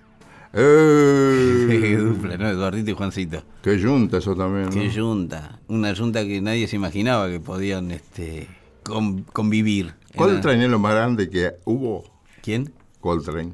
[0.55, 1.97] ¡Eh!
[1.99, 2.49] dupla, ¿no?
[2.49, 3.43] Eduardito y Juancito.
[3.63, 4.71] Qué yunta eso también, ¿no?
[4.71, 5.61] Qué yunta.
[5.69, 8.49] Una yunta que nadie se imaginaba que podían este,
[8.83, 9.95] con- convivir.
[10.17, 12.05] Coltrane es lo más grande que hubo.
[12.43, 12.73] ¿Quién?
[13.01, 13.53] Coltrane.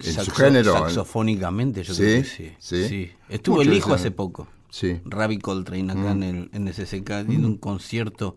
[0.00, 0.74] En su género.
[0.76, 0.78] ¿eh?
[0.80, 2.02] Saxofónicamente, yo ¿Sí?
[2.02, 2.52] creo que sí.
[2.58, 3.10] ¿Sí?
[3.28, 4.48] Estuvo Mucho el hijo hace poco.
[4.70, 5.00] Sí.
[5.04, 6.22] Ravi Coltrane acá Mm.
[6.22, 8.36] en el en SSK, tiene un concierto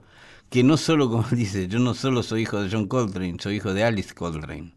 [0.50, 3.74] que no solo, como dice, yo no solo soy hijo de John Coltrane, soy hijo
[3.74, 4.72] de Alice Coltrane,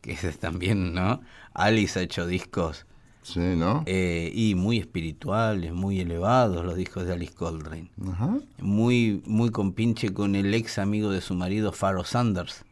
[0.00, 1.20] que es también, ¿no?
[1.52, 2.86] Alice ha hecho discos
[3.22, 3.82] Sí, ¿no?
[3.86, 7.90] eh, y muy espirituales, muy elevados los discos de Alice Coltrane.
[8.12, 8.38] Ajá.
[8.60, 12.64] Muy, muy compinche con el ex amigo de su marido, Pharoah Sanders,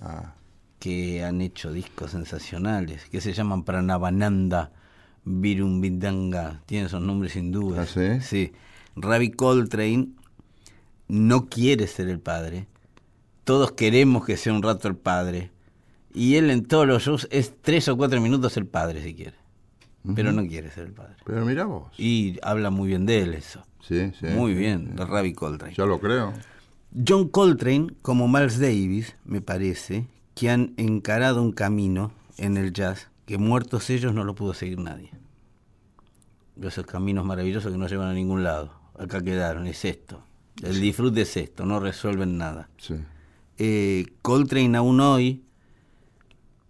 [0.00, 0.34] Ah,
[0.78, 4.72] que han hecho discos sensacionales, que se llaman Pranavananda,
[5.24, 7.78] Virumbidanga, tienen esos nombres hindúes.
[7.78, 8.20] ¿Ah, sí?
[8.20, 8.52] Sí.
[8.96, 10.08] Ravi Coltrane
[11.08, 12.66] no quiere ser el padre.
[13.44, 15.50] Todos queremos que sea un rato el padre.
[16.14, 19.36] Y él en todos los shows es tres o cuatro minutos el padre si quiere.
[20.14, 21.16] Pero no quiere ser el padre.
[21.24, 21.92] pero mira vos.
[21.98, 23.64] Y habla muy bien de él eso.
[23.80, 24.26] Sí, sí.
[24.26, 25.74] muy bien, de Ravi Coltrane.
[25.74, 26.32] Ya lo creo.
[27.06, 30.06] John Coltrane, como Miles Davis, me parece,
[30.38, 34.78] que han encarado un camino en el jazz que muertos ellos no lo pudo seguir
[34.78, 35.10] nadie.
[36.62, 38.72] Esos caminos maravillosos que no llevan a ningún lado.
[38.96, 40.22] Acá quedaron, es esto.
[40.62, 42.68] El disfrute es esto, no resuelven nada.
[42.78, 42.94] Sí.
[43.58, 45.42] Eh, Coltrane aún hoy,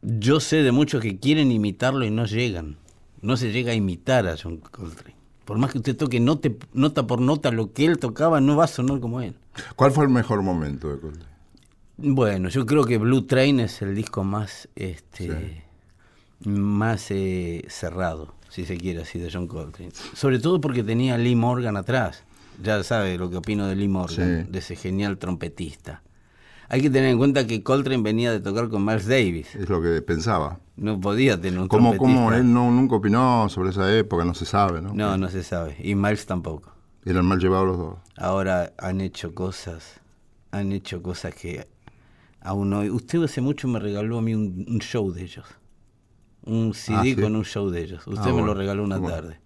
[0.01, 2.79] yo sé de muchos que quieren imitarlo y no llegan.
[3.21, 5.15] No se llega a imitar a John Coltrane.
[5.45, 8.65] Por más que usted toque nota, nota por nota lo que él tocaba, no va
[8.65, 9.35] a sonar como él.
[9.77, 11.38] ¿Cuál fue el mejor momento de Coltrane?
[11.99, 15.65] Bueno, yo creo que Blue Train es el disco más, este,
[16.45, 19.91] más eh, cerrado, si se quiere así, de John Coltrane.
[20.15, 22.23] Sobre todo porque tenía Lee Morgan atrás.
[22.63, 24.51] Ya sabe lo que opino de Lee Morgan, Sí.
[24.53, 26.03] de ese genial trompetista.
[26.69, 29.55] Hay que tener en cuenta que Coltrane venía de tocar con Miles Davis.
[29.57, 30.61] Es lo que pensaba.
[30.77, 32.21] No podía tener un ¿Cómo, trompetista.
[32.21, 34.25] cómo él no, nunca opinó sobre esa época?
[34.25, 34.93] No se sabe, ¿no?
[34.93, 35.77] No, no se sabe.
[35.83, 36.71] Y Miles tampoco.
[37.05, 37.99] Eran mal llevados los dos.
[38.17, 39.95] Ahora han hecho cosas,
[40.51, 41.67] han hecho cosas que
[42.41, 42.91] aún hoy.
[42.91, 45.45] Usted hace mucho me regaló a mí un, un show de ellos.
[46.45, 47.17] Un CD Ah, ¿sí?
[47.17, 48.07] con un show de ellos.
[48.07, 49.15] Usted Ah, me lo regaló una bueno.
[49.17, 49.41] tarde.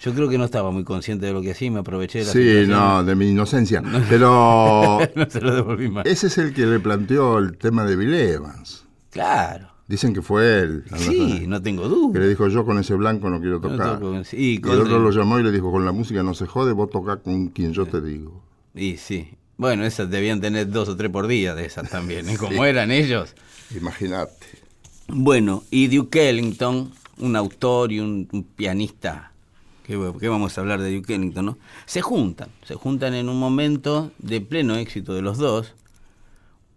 [0.00, 2.24] Yo creo que no estaba muy consciente de lo que hacía y me aproveché de
[2.24, 2.70] la Sí, situación.
[2.70, 3.82] no, de mi inocencia.
[4.08, 6.06] Pero no se lo devolví más.
[6.06, 8.86] ese es el que le planteó el tema de Bill Evans.
[9.10, 9.68] Claro.
[9.86, 10.84] Dicen que fue él.
[10.96, 12.20] Sí, no tengo Que duda.
[12.20, 14.00] le dijo yo con ese blanco no quiero tocar.
[14.24, 16.72] sí, y el otro lo llamó y le dijo con la música no se jode,
[16.72, 18.42] vos tocás con quien yo te digo.
[18.74, 19.28] Y sí.
[19.60, 22.26] Bueno, esas debían tener dos o tres por día de esas también.
[22.30, 22.38] ¿eh?
[22.38, 23.34] Como eran ellos.
[23.76, 24.32] Imagínate.
[25.08, 29.32] Bueno, y Duke Ellington, un autor y un, un pianista,
[29.86, 31.58] ¿qué, qué vamos a hablar de Duke Ellington, no?
[31.84, 35.74] Se juntan, se juntan en un momento de pleno éxito de los dos.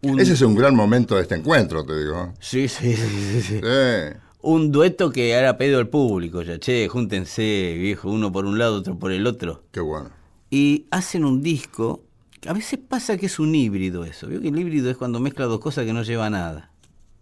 [0.02, 2.34] Un- Ese es un gran momento de este encuentro, te digo.
[2.42, 3.60] Sí, sí, sí, sí, sí.
[3.62, 4.18] Sí.
[4.42, 8.76] Un dueto que era pedido al público, ya, che, júntense, viejo, uno por un lado,
[8.80, 9.64] otro por el otro.
[9.72, 10.10] Qué bueno.
[10.50, 12.13] Y hacen un disco, que
[12.48, 14.28] a veces pasa que es un híbrido eso.
[14.28, 16.72] Veo que el híbrido es cuando mezcla dos cosas que no lleva nada.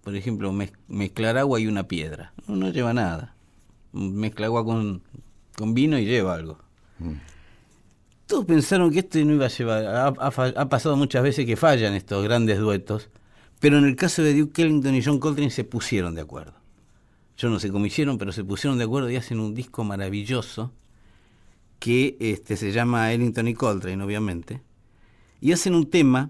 [0.04, 2.34] Por ejemplo, mez- mezclar agua y una piedra.
[2.48, 3.36] No, no lleva nada.
[3.94, 5.02] Mezcla agua con,
[5.58, 6.58] con vino y lleva algo.
[8.28, 9.86] Todos pensaron que esto no iba a llevar.
[9.86, 13.10] Ha, ha fa- ha pasado muchas veces que fallan estos grandes duetos.
[13.60, 16.54] Pero en el caso de Duke Ellington y John Coltrane se pusieron de acuerdo.
[17.38, 20.72] Yo no sé cómo hicieron, pero se pusieron de acuerdo y hacen un disco maravilloso
[21.80, 24.62] que este, se llama Ellington y Coltrane, obviamente,
[25.42, 26.30] y hacen un tema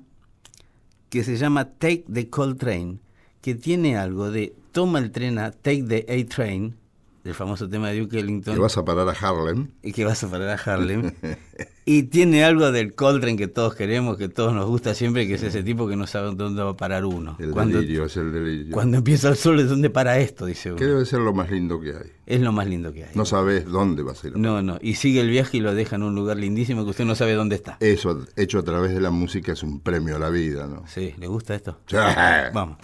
[1.09, 2.99] que se llama Take the Coltrane,
[3.41, 6.77] que tiene algo de toma el tren a Take the A-Train
[7.23, 8.55] del famoso tema de Duke Ellington.
[8.55, 9.67] Que vas a parar a Harlem.
[9.83, 11.11] Y que vas a parar a Harlem.
[11.85, 15.43] y tiene algo del Coltrane que todos queremos, que todos nos gusta siempre, que es
[15.43, 17.35] ese tipo que no sabe dónde va a parar uno.
[17.39, 18.73] El cuando, delirio, es el delirio.
[18.73, 20.77] Cuando empieza el sol es donde para esto, dice uno.
[20.77, 22.11] Que debe ser lo más lindo que hay.
[22.25, 23.11] Es lo más lindo que hay.
[23.13, 24.37] No sabes dónde vas a ir.
[24.37, 24.79] No, no.
[24.81, 27.33] Y sigue el viaje y lo deja en un lugar lindísimo que usted no sabe
[27.33, 27.77] dónde está.
[27.81, 30.87] Eso, hecho a través de la música, es un premio a la vida, ¿no?
[30.87, 31.79] Sí, ¿le gusta esto?
[32.53, 32.77] Vamos.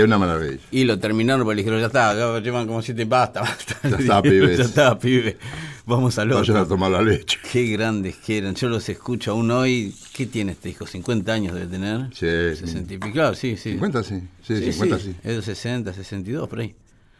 [0.00, 0.60] Es una maravilla.
[0.70, 3.76] Y lo terminaron porque le dijeron, ya está, ya llevan como siete, basta, basta.
[3.88, 4.58] Ya está, pibes.
[4.58, 5.36] Ya está, pibe.
[5.84, 6.58] Vamos al Vayan otro.
[6.60, 7.38] a tomar la leche.
[7.50, 8.54] Qué grandes que eran.
[8.54, 9.94] Yo los escucho aún hoy.
[10.12, 10.86] ¿Qué tiene este hijo?
[10.86, 12.06] ¿50 años debe tener?
[12.14, 12.56] Sí.
[12.64, 13.12] 60 y pico.
[13.12, 13.72] Claro, sí, sí.
[13.72, 14.22] 50 sí.
[14.42, 15.16] Sí, 50 sí.
[15.24, 16.76] Es de 60, 62, por ahí.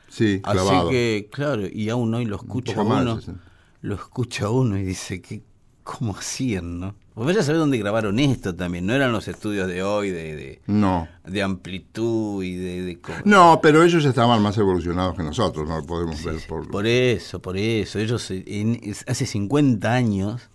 [0.09, 0.89] Sí, clavado.
[0.89, 3.17] Así que, claro, y aún hoy lo escucha más, uno.
[3.17, 3.41] 60.
[3.81, 5.43] Lo escucha uno y dice, que
[5.83, 6.95] ¿cómo hacían, no?
[7.15, 8.87] Vos vaya a saber dónde grabaron esto también.
[8.87, 11.09] No eran los estudios de hoy de, de, No.
[11.25, 12.83] de amplitud y de...
[12.83, 16.71] de No, pero ellos estaban más evolucionados que nosotros, no lo podemos Sí, ver por...
[16.71, 17.99] Por eso, por eso.
[17.99, 20.49] Ellos en- hace 50 años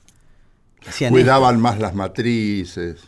[0.88, 3.02] hacían Cuidaban más las matrices,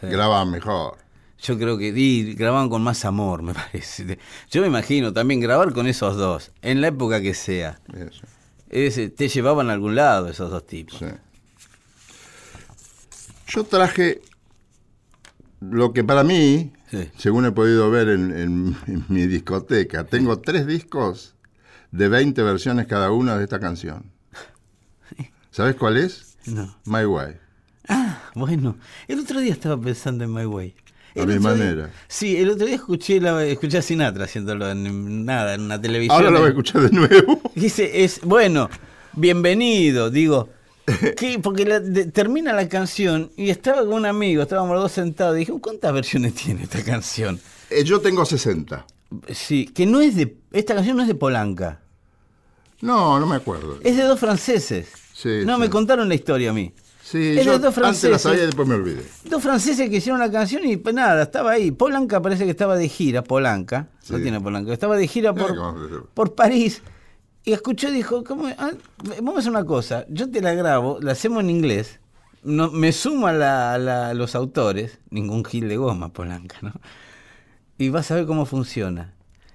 [0.00, 0.06] Sí.
[0.06, 0.96] grababan mejor.
[1.42, 4.18] Yo creo que y grababan con más amor, me parece.
[4.50, 7.78] Yo me imagino también grabar con esos dos, en la época que sea.
[7.92, 8.22] Eso,
[8.70, 10.98] Es, te llevaban a algún lado esos dos tipos.
[10.98, 11.04] sí.
[13.54, 14.20] Yo traje
[15.60, 17.08] lo que para mí, Sí.
[17.16, 21.34] según he podido ver en, en- en mi discoteca, tengo tres discos
[21.90, 24.10] de 20 versiones cada una de esta canción.
[25.50, 26.36] ¿Sabes cuál es?
[26.46, 26.76] No.
[26.84, 27.36] My Way.
[27.88, 28.76] Ah, bueno.
[29.08, 30.74] El otro día estaba pensando en My Way.
[31.16, 31.90] A mi día- manera.
[32.08, 36.16] sí, el otro día escuché, la, escuché a Sinatra haciéndolo en nada, en una televisión.
[36.16, 37.40] Ahora lo voy a escuchar de nuevo.
[37.54, 38.68] Dice, es, bueno,
[39.12, 40.48] bienvenido, digo.
[41.16, 41.38] ¿qué?
[41.42, 45.36] Porque la- de- termina la canción y estaba con un amigo, estábamos los dos sentados.
[45.36, 47.40] y Dije, ¿cuántas versiones tiene esta canción?
[47.70, 48.86] Eh, yo tengo 60.
[49.32, 50.36] Sí, que no es de.
[50.52, 51.80] Esta canción no es de Polanca,
[52.80, 53.78] No, no me acuerdo.
[53.82, 54.88] es de dos franceses.
[55.12, 55.60] Sí, no, sí.
[55.60, 56.72] me contaron la historia a mí.
[57.02, 58.22] Sí, es de dos antes la franceses.
[58.22, 59.04] sabía y después me olvidé.
[59.24, 61.70] Dos franceses que hicieron la canción y pues nada, estaba ahí.
[61.70, 66.34] Polanca parece que estaba de gira, Polanca, no tiene Polanca, estaba de gira por, por
[66.34, 66.82] París.
[67.44, 68.22] Y escuchó y dijo.
[68.58, 68.70] Ah,
[69.16, 72.00] vamos a hacer una cosa, yo te la grabo, la hacemos en inglés,
[72.42, 76.72] no, me sumo a, la- los autores, ningún gil de goma, Polanca, ¿no?
[77.78, 79.14] Y vas a ver cómo funciona.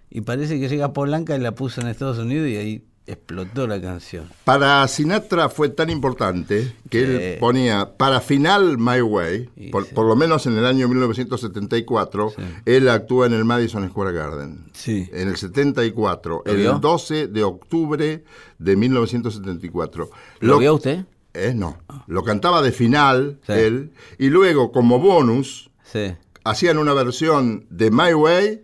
[0.09, 3.81] Y parece que llega Polanca y la puso en Estados Unidos y ahí explotó la
[3.81, 4.29] canción.
[4.43, 7.11] Para Sinatra fue tan importante que Sí.
[7.11, 9.93] él ponía para final My Way, Sí, por, sí.
[9.93, 12.43] por lo menos en el año 1974, Sí.
[12.65, 14.65] él actúa en el Madison Square Garden.
[14.73, 15.09] Sí.
[15.13, 16.75] En el 74, ¿Lo vio?
[16.75, 18.23] el 12 de octubre
[18.57, 20.09] de 1974.
[20.39, 21.05] ¿Lo vio usted?
[21.33, 21.77] Eh, no.
[22.07, 25.69] Lo cantaba de final él, y luego como bonus
[26.43, 28.63] hacían una versión de My Way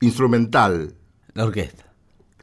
[0.00, 0.94] instrumental.
[1.34, 1.84] la orquesta.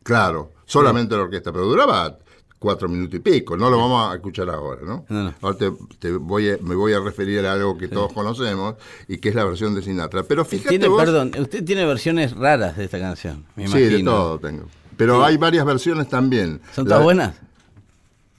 [0.03, 2.17] Claro, solamente la orquesta, pero duraba
[2.59, 5.05] cuatro minutos y pico, no lo vamos a escuchar ahora, ¿no?
[5.09, 5.33] No, no.
[5.41, 8.75] Ahora te, te voy a- me voy a referir a algo que todos conocemos
[9.07, 10.23] y que es la versión de Sinatra.
[10.23, 13.97] Pero fíjate Tiene, vos, perdón, usted tiene versiones raras de esta canción, me sí, imagino.
[13.97, 14.65] de todo tengo.
[14.95, 16.61] Pero hay varias versiones también.
[16.73, 17.35] ¿Son La- todas buenas?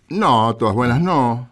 [0.09, 1.49] No, todas buenas no,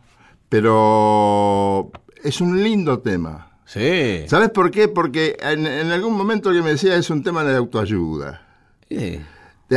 [0.49, 1.91] pero
[2.23, 3.49] es un lindo tema.
[3.67, 4.25] Sí.
[4.29, 4.89] ¿Sabes por qué?
[4.89, 8.47] Porque en, en algún momento alguien me decía es un tema de autoayuda.
[8.89, 9.21] Sí.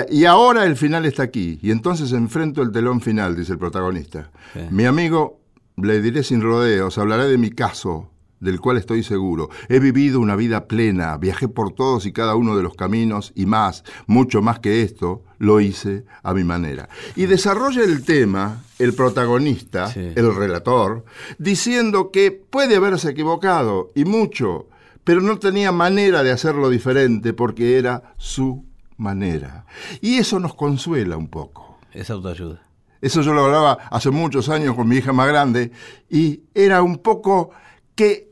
[0.09, 4.31] Y ahora el final está aquí, y entonces enfrento el telón final, dice el protagonista.
[4.53, 4.59] Sí.
[4.71, 5.39] Mi amigo,
[5.77, 9.49] le diré sin rodeos, hablaré de mi caso, del cual estoy seguro.
[9.69, 13.45] He vivido una vida plena, viajé por todos y cada uno de los caminos, y
[13.45, 16.89] más, mucho más que esto, lo hice a mi manera.
[17.15, 20.11] Y desarrolla el tema, el protagonista, Sí.
[20.15, 21.05] el relator,
[21.37, 24.67] diciendo que puede haberse equivocado, y mucho,
[25.05, 28.64] pero no tenía manera de hacerlo diferente porque era su
[28.97, 29.65] manera.
[30.01, 31.79] Y eso nos consuela un poco.
[31.93, 32.61] Es autoayuda.
[33.01, 35.71] Eso yo lo hablaba hace muchos años con mi hija más grande
[36.09, 37.51] y era un poco
[37.93, 38.31] que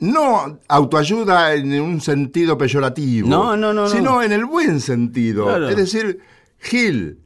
[0.00, 3.88] no autoayuda en un sentido peyorativo, No, no, no, no.
[3.88, 5.46] sino en el buen sentido.
[5.46, 5.68] Claro.
[5.68, 6.20] Es decir,
[6.58, 7.18] Gil,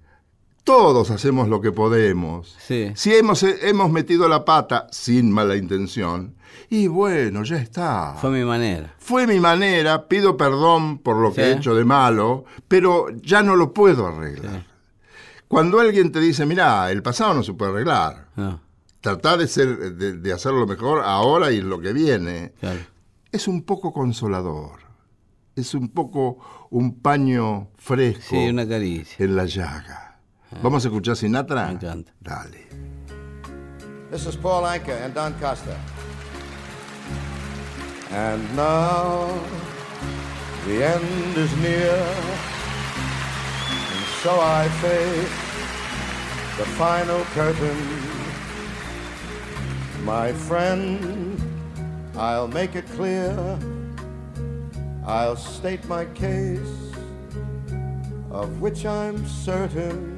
[0.69, 2.55] todos hacemos lo que podemos.
[2.61, 2.93] Sí.
[2.95, 6.35] Si hemos, hemos metido la pata sin mala intención,
[6.71, 8.15] y bueno, ya está.
[8.21, 8.95] Fue mi manera.
[8.99, 13.57] Fue mi manera, pido perdón por lo que he hecho de malo, pero ya no
[13.57, 14.67] lo puedo arreglar.
[15.49, 18.61] Cuando alguien te dice, mira, el pasado no se puede arreglar, No,
[19.01, 22.81] tratar de, ser, de, de hacerlo mejor ahora y lo que viene, claro.
[23.33, 24.81] es un poco consolador.
[25.57, 26.39] Es un poco
[26.71, 29.25] un paño fresco Sí, una caricia.
[29.25, 30.08] en la llaga.
[30.63, 31.67] ¿Vamos a escuchar Sinatra?
[31.67, 32.13] Me encanta.
[32.21, 32.67] Dale.
[34.11, 35.77] This is Paul Anka and Don Costa.
[38.11, 39.29] And now
[40.67, 41.93] the end is near,
[43.93, 45.29] and so I face
[46.57, 47.77] the final curtain.
[50.05, 51.39] My friend,
[52.17, 53.59] I'll make it clear.
[55.07, 56.93] I'll state my case,
[58.31, 60.18] of which I'm certain.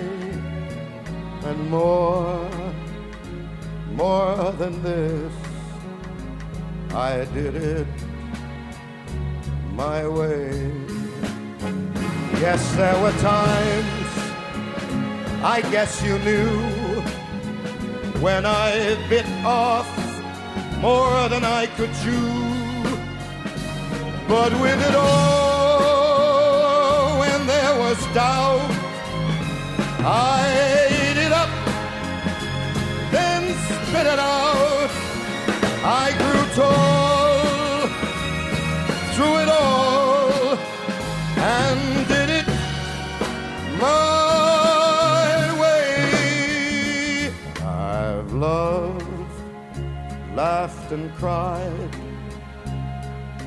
[1.43, 2.49] and more,
[3.93, 5.33] more than this,
[6.93, 7.87] I did it
[9.73, 10.71] my way.
[12.39, 14.09] Yes, there were times,
[15.43, 17.01] I guess you knew,
[18.19, 19.87] when I bit off
[20.79, 22.51] more than I could chew.
[24.27, 25.79] But with it all,
[27.19, 28.71] when there was doubt,
[30.03, 30.90] I
[33.91, 34.89] spit it out.
[35.83, 37.87] I grew tall
[39.13, 40.57] through it all
[41.37, 42.47] and did it
[43.81, 47.33] my way.
[47.59, 49.33] I've loved,
[50.35, 51.93] laughed, and cried.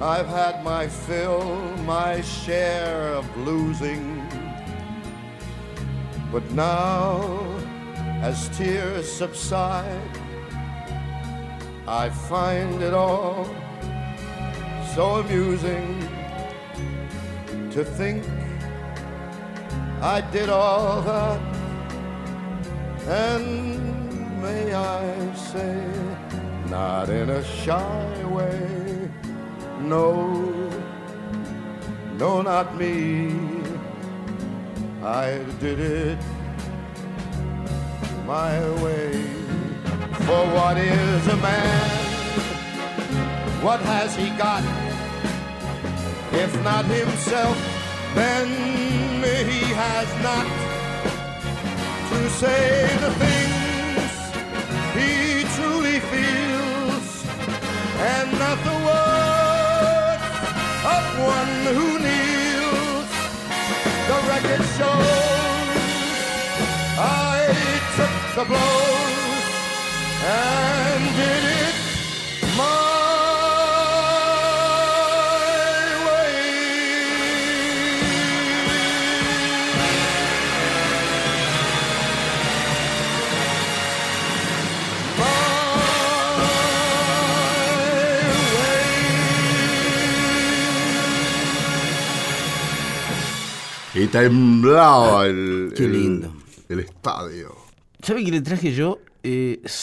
[0.03, 4.05] I've had my fill, my share of losing.
[6.30, 7.40] But now,
[8.20, 10.23] as tears subside,
[11.87, 13.45] I find it all
[14.95, 16.01] so amusing
[17.72, 18.24] to think
[20.01, 21.41] I did all that.
[23.07, 25.87] And may I say,
[26.70, 29.11] not in a shy way,
[29.80, 30.70] no,
[32.16, 33.30] no, not me.
[35.03, 36.18] I did it
[38.26, 39.34] my way.
[40.26, 41.90] For what is a man?
[43.62, 44.64] What has he got?
[46.32, 47.56] If not himself,
[48.14, 48.48] then
[49.22, 50.46] he has not
[52.10, 54.12] to say the things
[54.98, 57.08] he truly feels
[58.12, 60.24] and not the words
[60.94, 61.04] of
[61.36, 63.08] one who kneels.
[64.08, 65.64] The record shows
[66.96, 67.38] I
[67.96, 69.23] took the blows
[70.26, 71.74] and did it
[72.56, 72.64] my
[76.06, 76.32] way.
[93.94, 96.32] Y temblaba el, Qué el- lindo.
[96.68, 97.54] el estadio.
[98.02, 98.93] ¿Sabe que le traje yo?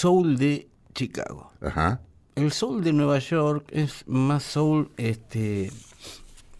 [0.02, 1.52] Soul de Chicago.
[1.62, 2.02] Ajá.
[2.34, 5.72] El soul de Nueva York es más soul este,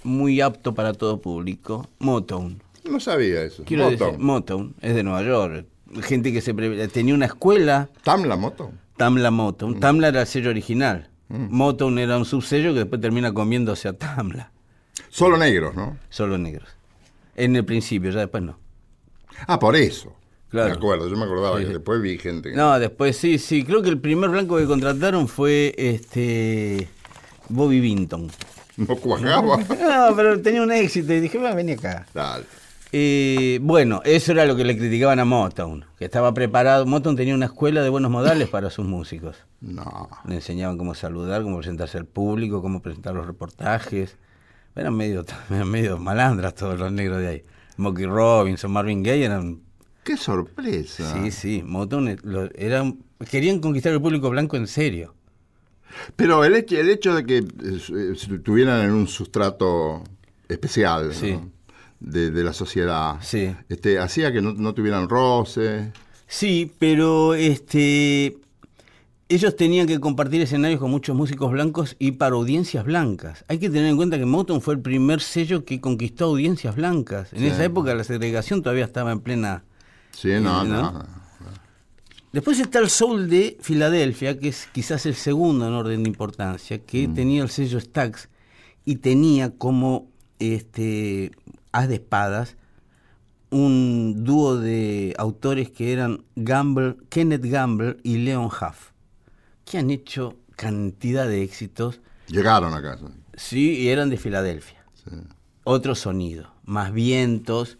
[0.04, 1.90] muy apto para todo público.
[1.98, 2.62] Motown.
[2.84, 3.64] No sabía eso.
[3.66, 4.12] Quiero Motown.
[4.12, 5.66] decir, Motown es de Nueva York.
[6.04, 6.54] Gente que se
[6.90, 8.80] tenía una escuela, Tamla Motown.
[8.96, 9.80] Tamla Motown.
[9.80, 11.10] Tamla era el sello original.
[11.28, 14.52] Motown era un subsello que después termina comiéndose a Tamla.
[15.10, 15.98] Solo negros, ¿no?
[16.12, 16.70] Solo negros.
[17.36, 18.60] En el principio, ya después no.
[19.48, 20.14] Ah, por eso.
[20.52, 20.70] Claro.
[20.70, 22.50] Me acuerdo, yo me acordaba Sí, que después vi gente.
[22.52, 23.64] que- No, después sí, sí.
[23.64, 26.90] Creo que el primer blanco que contrataron fue este
[27.50, 28.30] Bobby Vinton.
[28.78, 29.58] No cuajaba.
[30.10, 32.06] No, pero tenía un éxito y dije, vení acá.
[32.14, 32.44] Dale.
[32.94, 36.86] Eh, bueno, eso era lo que le criticaban a Motown, que estaba preparado.
[36.86, 39.38] Motown tenía una escuela de buenos modales para sus músicos.
[39.62, 40.10] No.
[40.28, 44.18] Le enseñaban cómo saludar, cómo presentarse al público, cómo presentar los reportajes.
[44.76, 47.44] Eran medio, eran medio malandras todos los negros de ahí.
[47.76, 49.62] Smokey Robinson, Marvin Gaye eran...
[50.04, 51.14] Qué sorpresa.
[51.22, 53.00] Sí, sí, Motown lo- eran,
[53.30, 55.14] querían conquistar el público blanco en serio.
[56.16, 60.04] Pero el hecho, el hecho de que eh, estuvieran en un sustrato
[60.48, 61.12] especial
[62.00, 63.54] de, de la sociedad, Sí.
[63.70, 65.92] este, hacía que no, no tuvieran roce.
[66.28, 68.38] Sí, pero este
[69.30, 73.46] ellos tenían que compartir escenarios con muchos músicos blancos y para audiencias blancas.
[73.48, 77.32] Hay que tener en cuenta que Motown fue el primer sello que conquistó audiencias blancas.
[77.32, 77.48] En Sí.
[77.48, 79.64] esa época la segregación todavía estaba en plena...
[80.12, 80.92] Sí, no, no.
[80.92, 81.22] ¿no?
[82.32, 86.80] Después está el Soul de Filadelfia, que es quizás el segundo en orden de importancia,
[86.80, 88.30] que tenía el sello Stax
[88.86, 90.10] y tenía como
[90.40, 91.32] este
[91.74, 92.56] as de espadas
[93.50, 98.92] un dúo de autores que eran Gamble, Kenneth Gamble y Leon Huff,
[99.66, 102.00] que han hecho cantidad de éxitos.
[102.28, 103.12] Llegaron a casa.
[103.36, 104.86] Sí, y eran de Filadelfia.
[105.04, 105.18] Sí.
[105.66, 107.78] Otro sonido, más vientos.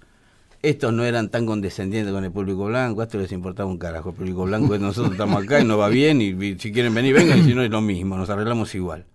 [0.64, 4.10] Estos no eran tan condescendientes con el público blanco, a esto les importaba un carajo.
[4.10, 7.16] El público blanco, nosotros estamos acá y nos va bien, y, y si quieren venir,
[7.16, 9.08] vengan, y si no es lo mismo, nos arreglamos igual.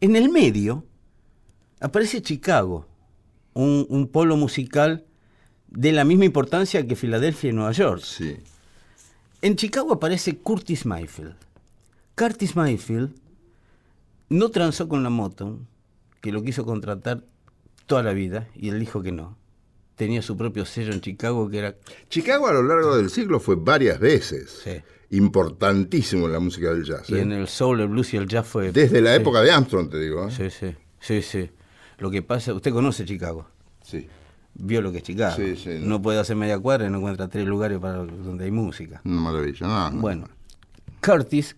[0.00, 0.84] En el medio
[1.80, 2.86] aparece Chicago,
[3.52, 5.04] un, un polo musical
[5.68, 8.02] de la misma importancia que Filadelfia y Nueva York.
[8.04, 8.36] Sí.
[9.42, 11.34] En Chicago aparece Curtis Mayfield.
[12.14, 13.12] Curtis Mayfield
[14.28, 15.66] no transó con la Motown,
[16.20, 17.24] que lo quiso contratar
[17.86, 19.39] toda la vida, y él dijo que no.
[20.00, 21.76] Tenía su propio sello en Chicago que era...
[22.08, 24.80] Chicago a lo largo del siglo fue varias veces Sí.
[25.10, 27.10] importantísimo en la música del jazz.
[27.10, 27.20] Y ¿eh?
[27.20, 28.72] en el soul, el blues y el jazz fue...
[28.72, 30.26] Desde la sí, época de Armstrong, te digo.
[30.26, 30.30] ¿eh?
[30.34, 31.50] Sí, sí, sí, sí.
[31.98, 33.46] Lo que pasa, usted conoce Chicago,
[33.84, 34.08] Sí.
[34.54, 35.36] vio lo que es Chicago.
[35.36, 35.80] Sí, sí.
[35.82, 39.02] No puede hacer media cuadra y no encuentra tres lugares para donde hay música.
[39.04, 39.66] Una maravilla.
[39.66, 40.00] No, no.
[40.00, 40.28] Bueno,
[41.04, 41.56] Curtis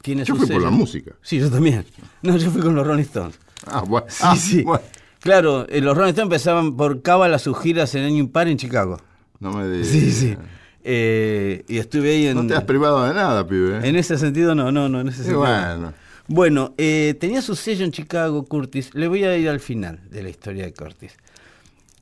[0.00, 1.10] tiene Yo su fui por la música.
[1.22, 1.84] Sí, yo también.
[2.22, 3.36] No, yo fui con los Rolling Stones.
[3.66, 4.06] Ah, bueno.
[4.08, 4.62] Sí, Ah, sí.
[4.62, 4.84] bueno.
[5.20, 8.98] Claro, eh, los Rolling Stones empezaban por cábala sus giras en año impar en Chicago.
[9.38, 9.88] No me digas.
[9.88, 10.36] Sí, sí.
[10.82, 12.36] Eh, y estuve ahí en...
[12.36, 13.78] No te has privado de nada, pibe.
[13.78, 13.88] ¿eh?
[13.88, 15.40] En ese sentido, no, no, no, en ese Y sentido.
[15.40, 15.92] bueno.
[16.26, 18.94] Bueno, eh, tenía su sello en Chicago, Curtis.
[18.94, 21.16] Le voy a ir al final de la historia de Curtis.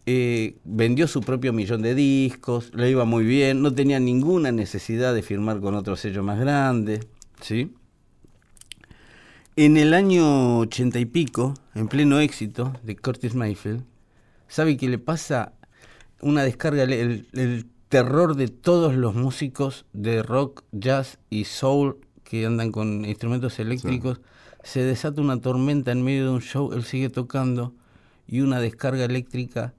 [0.06, 5.14] Eh, vendió su propio millón de discos, le iba muy bien, no tenía ninguna necesidad
[5.14, 7.00] de firmar con otro sello más grande,
[7.42, 7.72] ¿sí?
[9.60, 13.82] En el año ochenta y pico, en pleno éxito de Curtis Mayfield,
[14.46, 15.52] ¿sabe qué le pasa?
[16.22, 22.46] Una descarga, el, el- terror de todos los músicos de rock, jazz y soul que
[22.46, 24.20] andan con instrumentos eléctricos,
[24.62, 27.74] se desata una tormenta en medio de un show, él sigue tocando
[28.28, 29.74] y una descarga eléctrica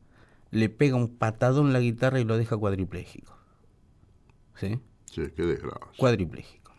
[0.52, 3.34] le pega un patadón la guitarra y lo deja cuadripléjico.
[4.56, 4.78] ¿Sí?
[5.06, 5.88] Sí, qué desgracia.
[5.96, 6.74] cuadripléjico.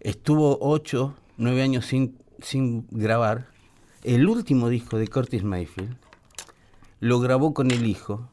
[0.00, 3.48] Estuvo ocho, nueve años sin, sin grabar.
[4.02, 5.96] El último disco de Curtis Mayfield
[7.00, 8.28] lo grabó con el hijo.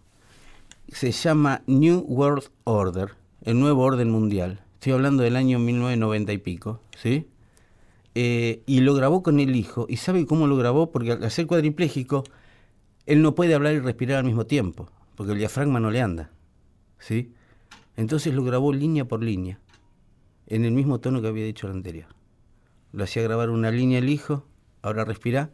[0.89, 4.61] Se llama New World Order, el nuevo orden mundial.
[4.75, 7.27] Estoy hablando del año 1990 y pico, ¿sí?
[8.13, 9.85] Eh, y lo grabó con el hijo.
[9.87, 10.91] ¿Y sabe cómo lo grabó?
[10.91, 12.23] Porque al ser cuadripléjico,
[13.05, 16.31] él no puede hablar y respirar al mismo tiempo, porque el diafragma no le anda,
[16.99, 17.33] ¿sí?
[17.95, 19.59] Entonces lo grabó línea por línea,
[20.47, 22.07] en el mismo tono que había dicho el anterior.
[22.93, 24.45] Lo hacía grabar una línea el hijo,
[24.81, 25.49] ahora respira,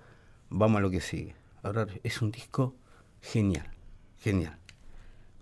[0.50, 1.36] vamos a lo que sigue.
[1.64, 2.76] Ahora es un disco
[3.22, 3.68] genial,
[4.20, 4.58] genial.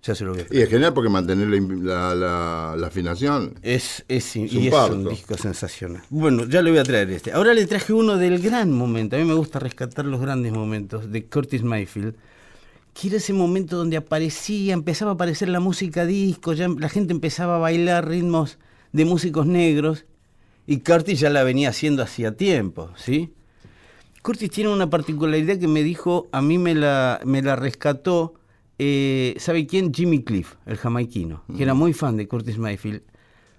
[0.04, 3.56] Ya se lo voy a Y es genial porque mantener la, la- la- la afinación.
[3.64, 6.04] Es, es, Es y un es un disco sensacional.
[6.12, 7.32] Bueno, ya le voy a traer este.
[7.32, 9.16] Ahora le traje uno del gran momento.
[9.16, 12.16] A mí me gusta rescatar los grandes momentos de Curtis Mayfield.
[12.94, 17.12] Que era ese momento donde aparecía, empezaba a aparecer la música disco, ya la gente
[17.12, 18.60] empezaba a bailar ritmos
[18.94, 20.06] de músicos negros.
[20.68, 23.34] Y Curtis ya la venía haciendo hacía tiempo, ¿sí?
[24.22, 28.34] Curtis tiene una particularidad que me dijo, a mí me la, me la rescató,
[28.80, 29.94] eh, ¿sabe quién?
[29.94, 33.04] Jimmy Cliff, el jamaiquino, que era muy fan de Curtis Mayfield.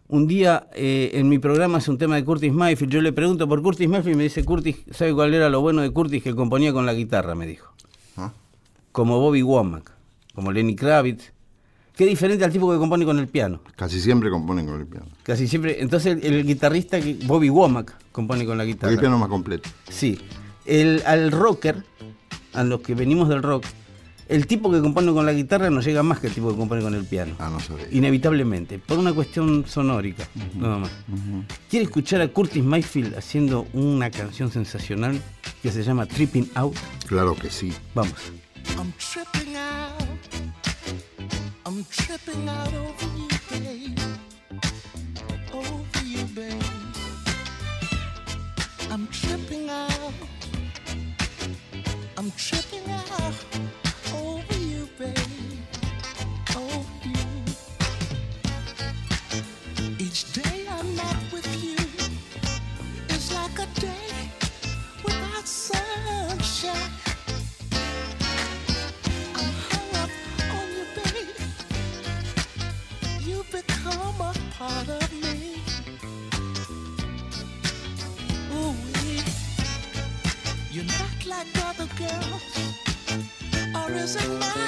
[0.08, 3.48] Un día eh, en mi programa es un tema de Curtis Mayfield, yo le pregunto
[3.48, 6.20] por Curtis Mayfield y me dice, Curtis, ¿sabe cuál era lo bueno de Curtis?
[6.22, 7.72] Que componía con la guitarra, me dijo.
[8.16, 8.32] ¿Ah?
[8.90, 9.92] Como Bobby Womack,
[10.34, 11.32] como Lenny Kravitz.
[11.96, 13.62] Qué diferente al tipo que compone con el piano.
[13.74, 15.06] Casi siempre componen con el piano.
[15.22, 18.92] Casi siempre, entonces el, el guitarrista, Bobby Womack, compone con la guitarra.
[18.92, 19.70] el piano es más completo.
[19.88, 20.18] Sí.
[20.66, 21.82] El, al rocker,
[22.52, 23.64] a los que venimos del rock,
[24.28, 26.82] el tipo que compone con la guitarra no llega más que el tipo que compone
[26.82, 27.34] con el piano.
[27.38, 27.86] Ah, no sabía.
[27.90, 30.90] Inevitablemente, por una cuestión sonórica, nada más.
[31.70, 35.18] ¿Quiere escuchar a Curtis Mayfield haciendo una canción sensacional
[35.62, 36.74] que se llama Tripping Out?
[37.06, 37.72] Claro que sí.
[37.94, 38.14] Vamos.
[38.76, 40.35] I'm tripping out.
[41.76, 43.98] I'm tripping out over you, babe.
[45.52, 46.62] Over you, babe.
[48.90, 50.14] I'm tripping out.
[52.16, 53.44] I'm tripping out
[81.96, 82.74] girls,
[83.74, 84.65] or is it my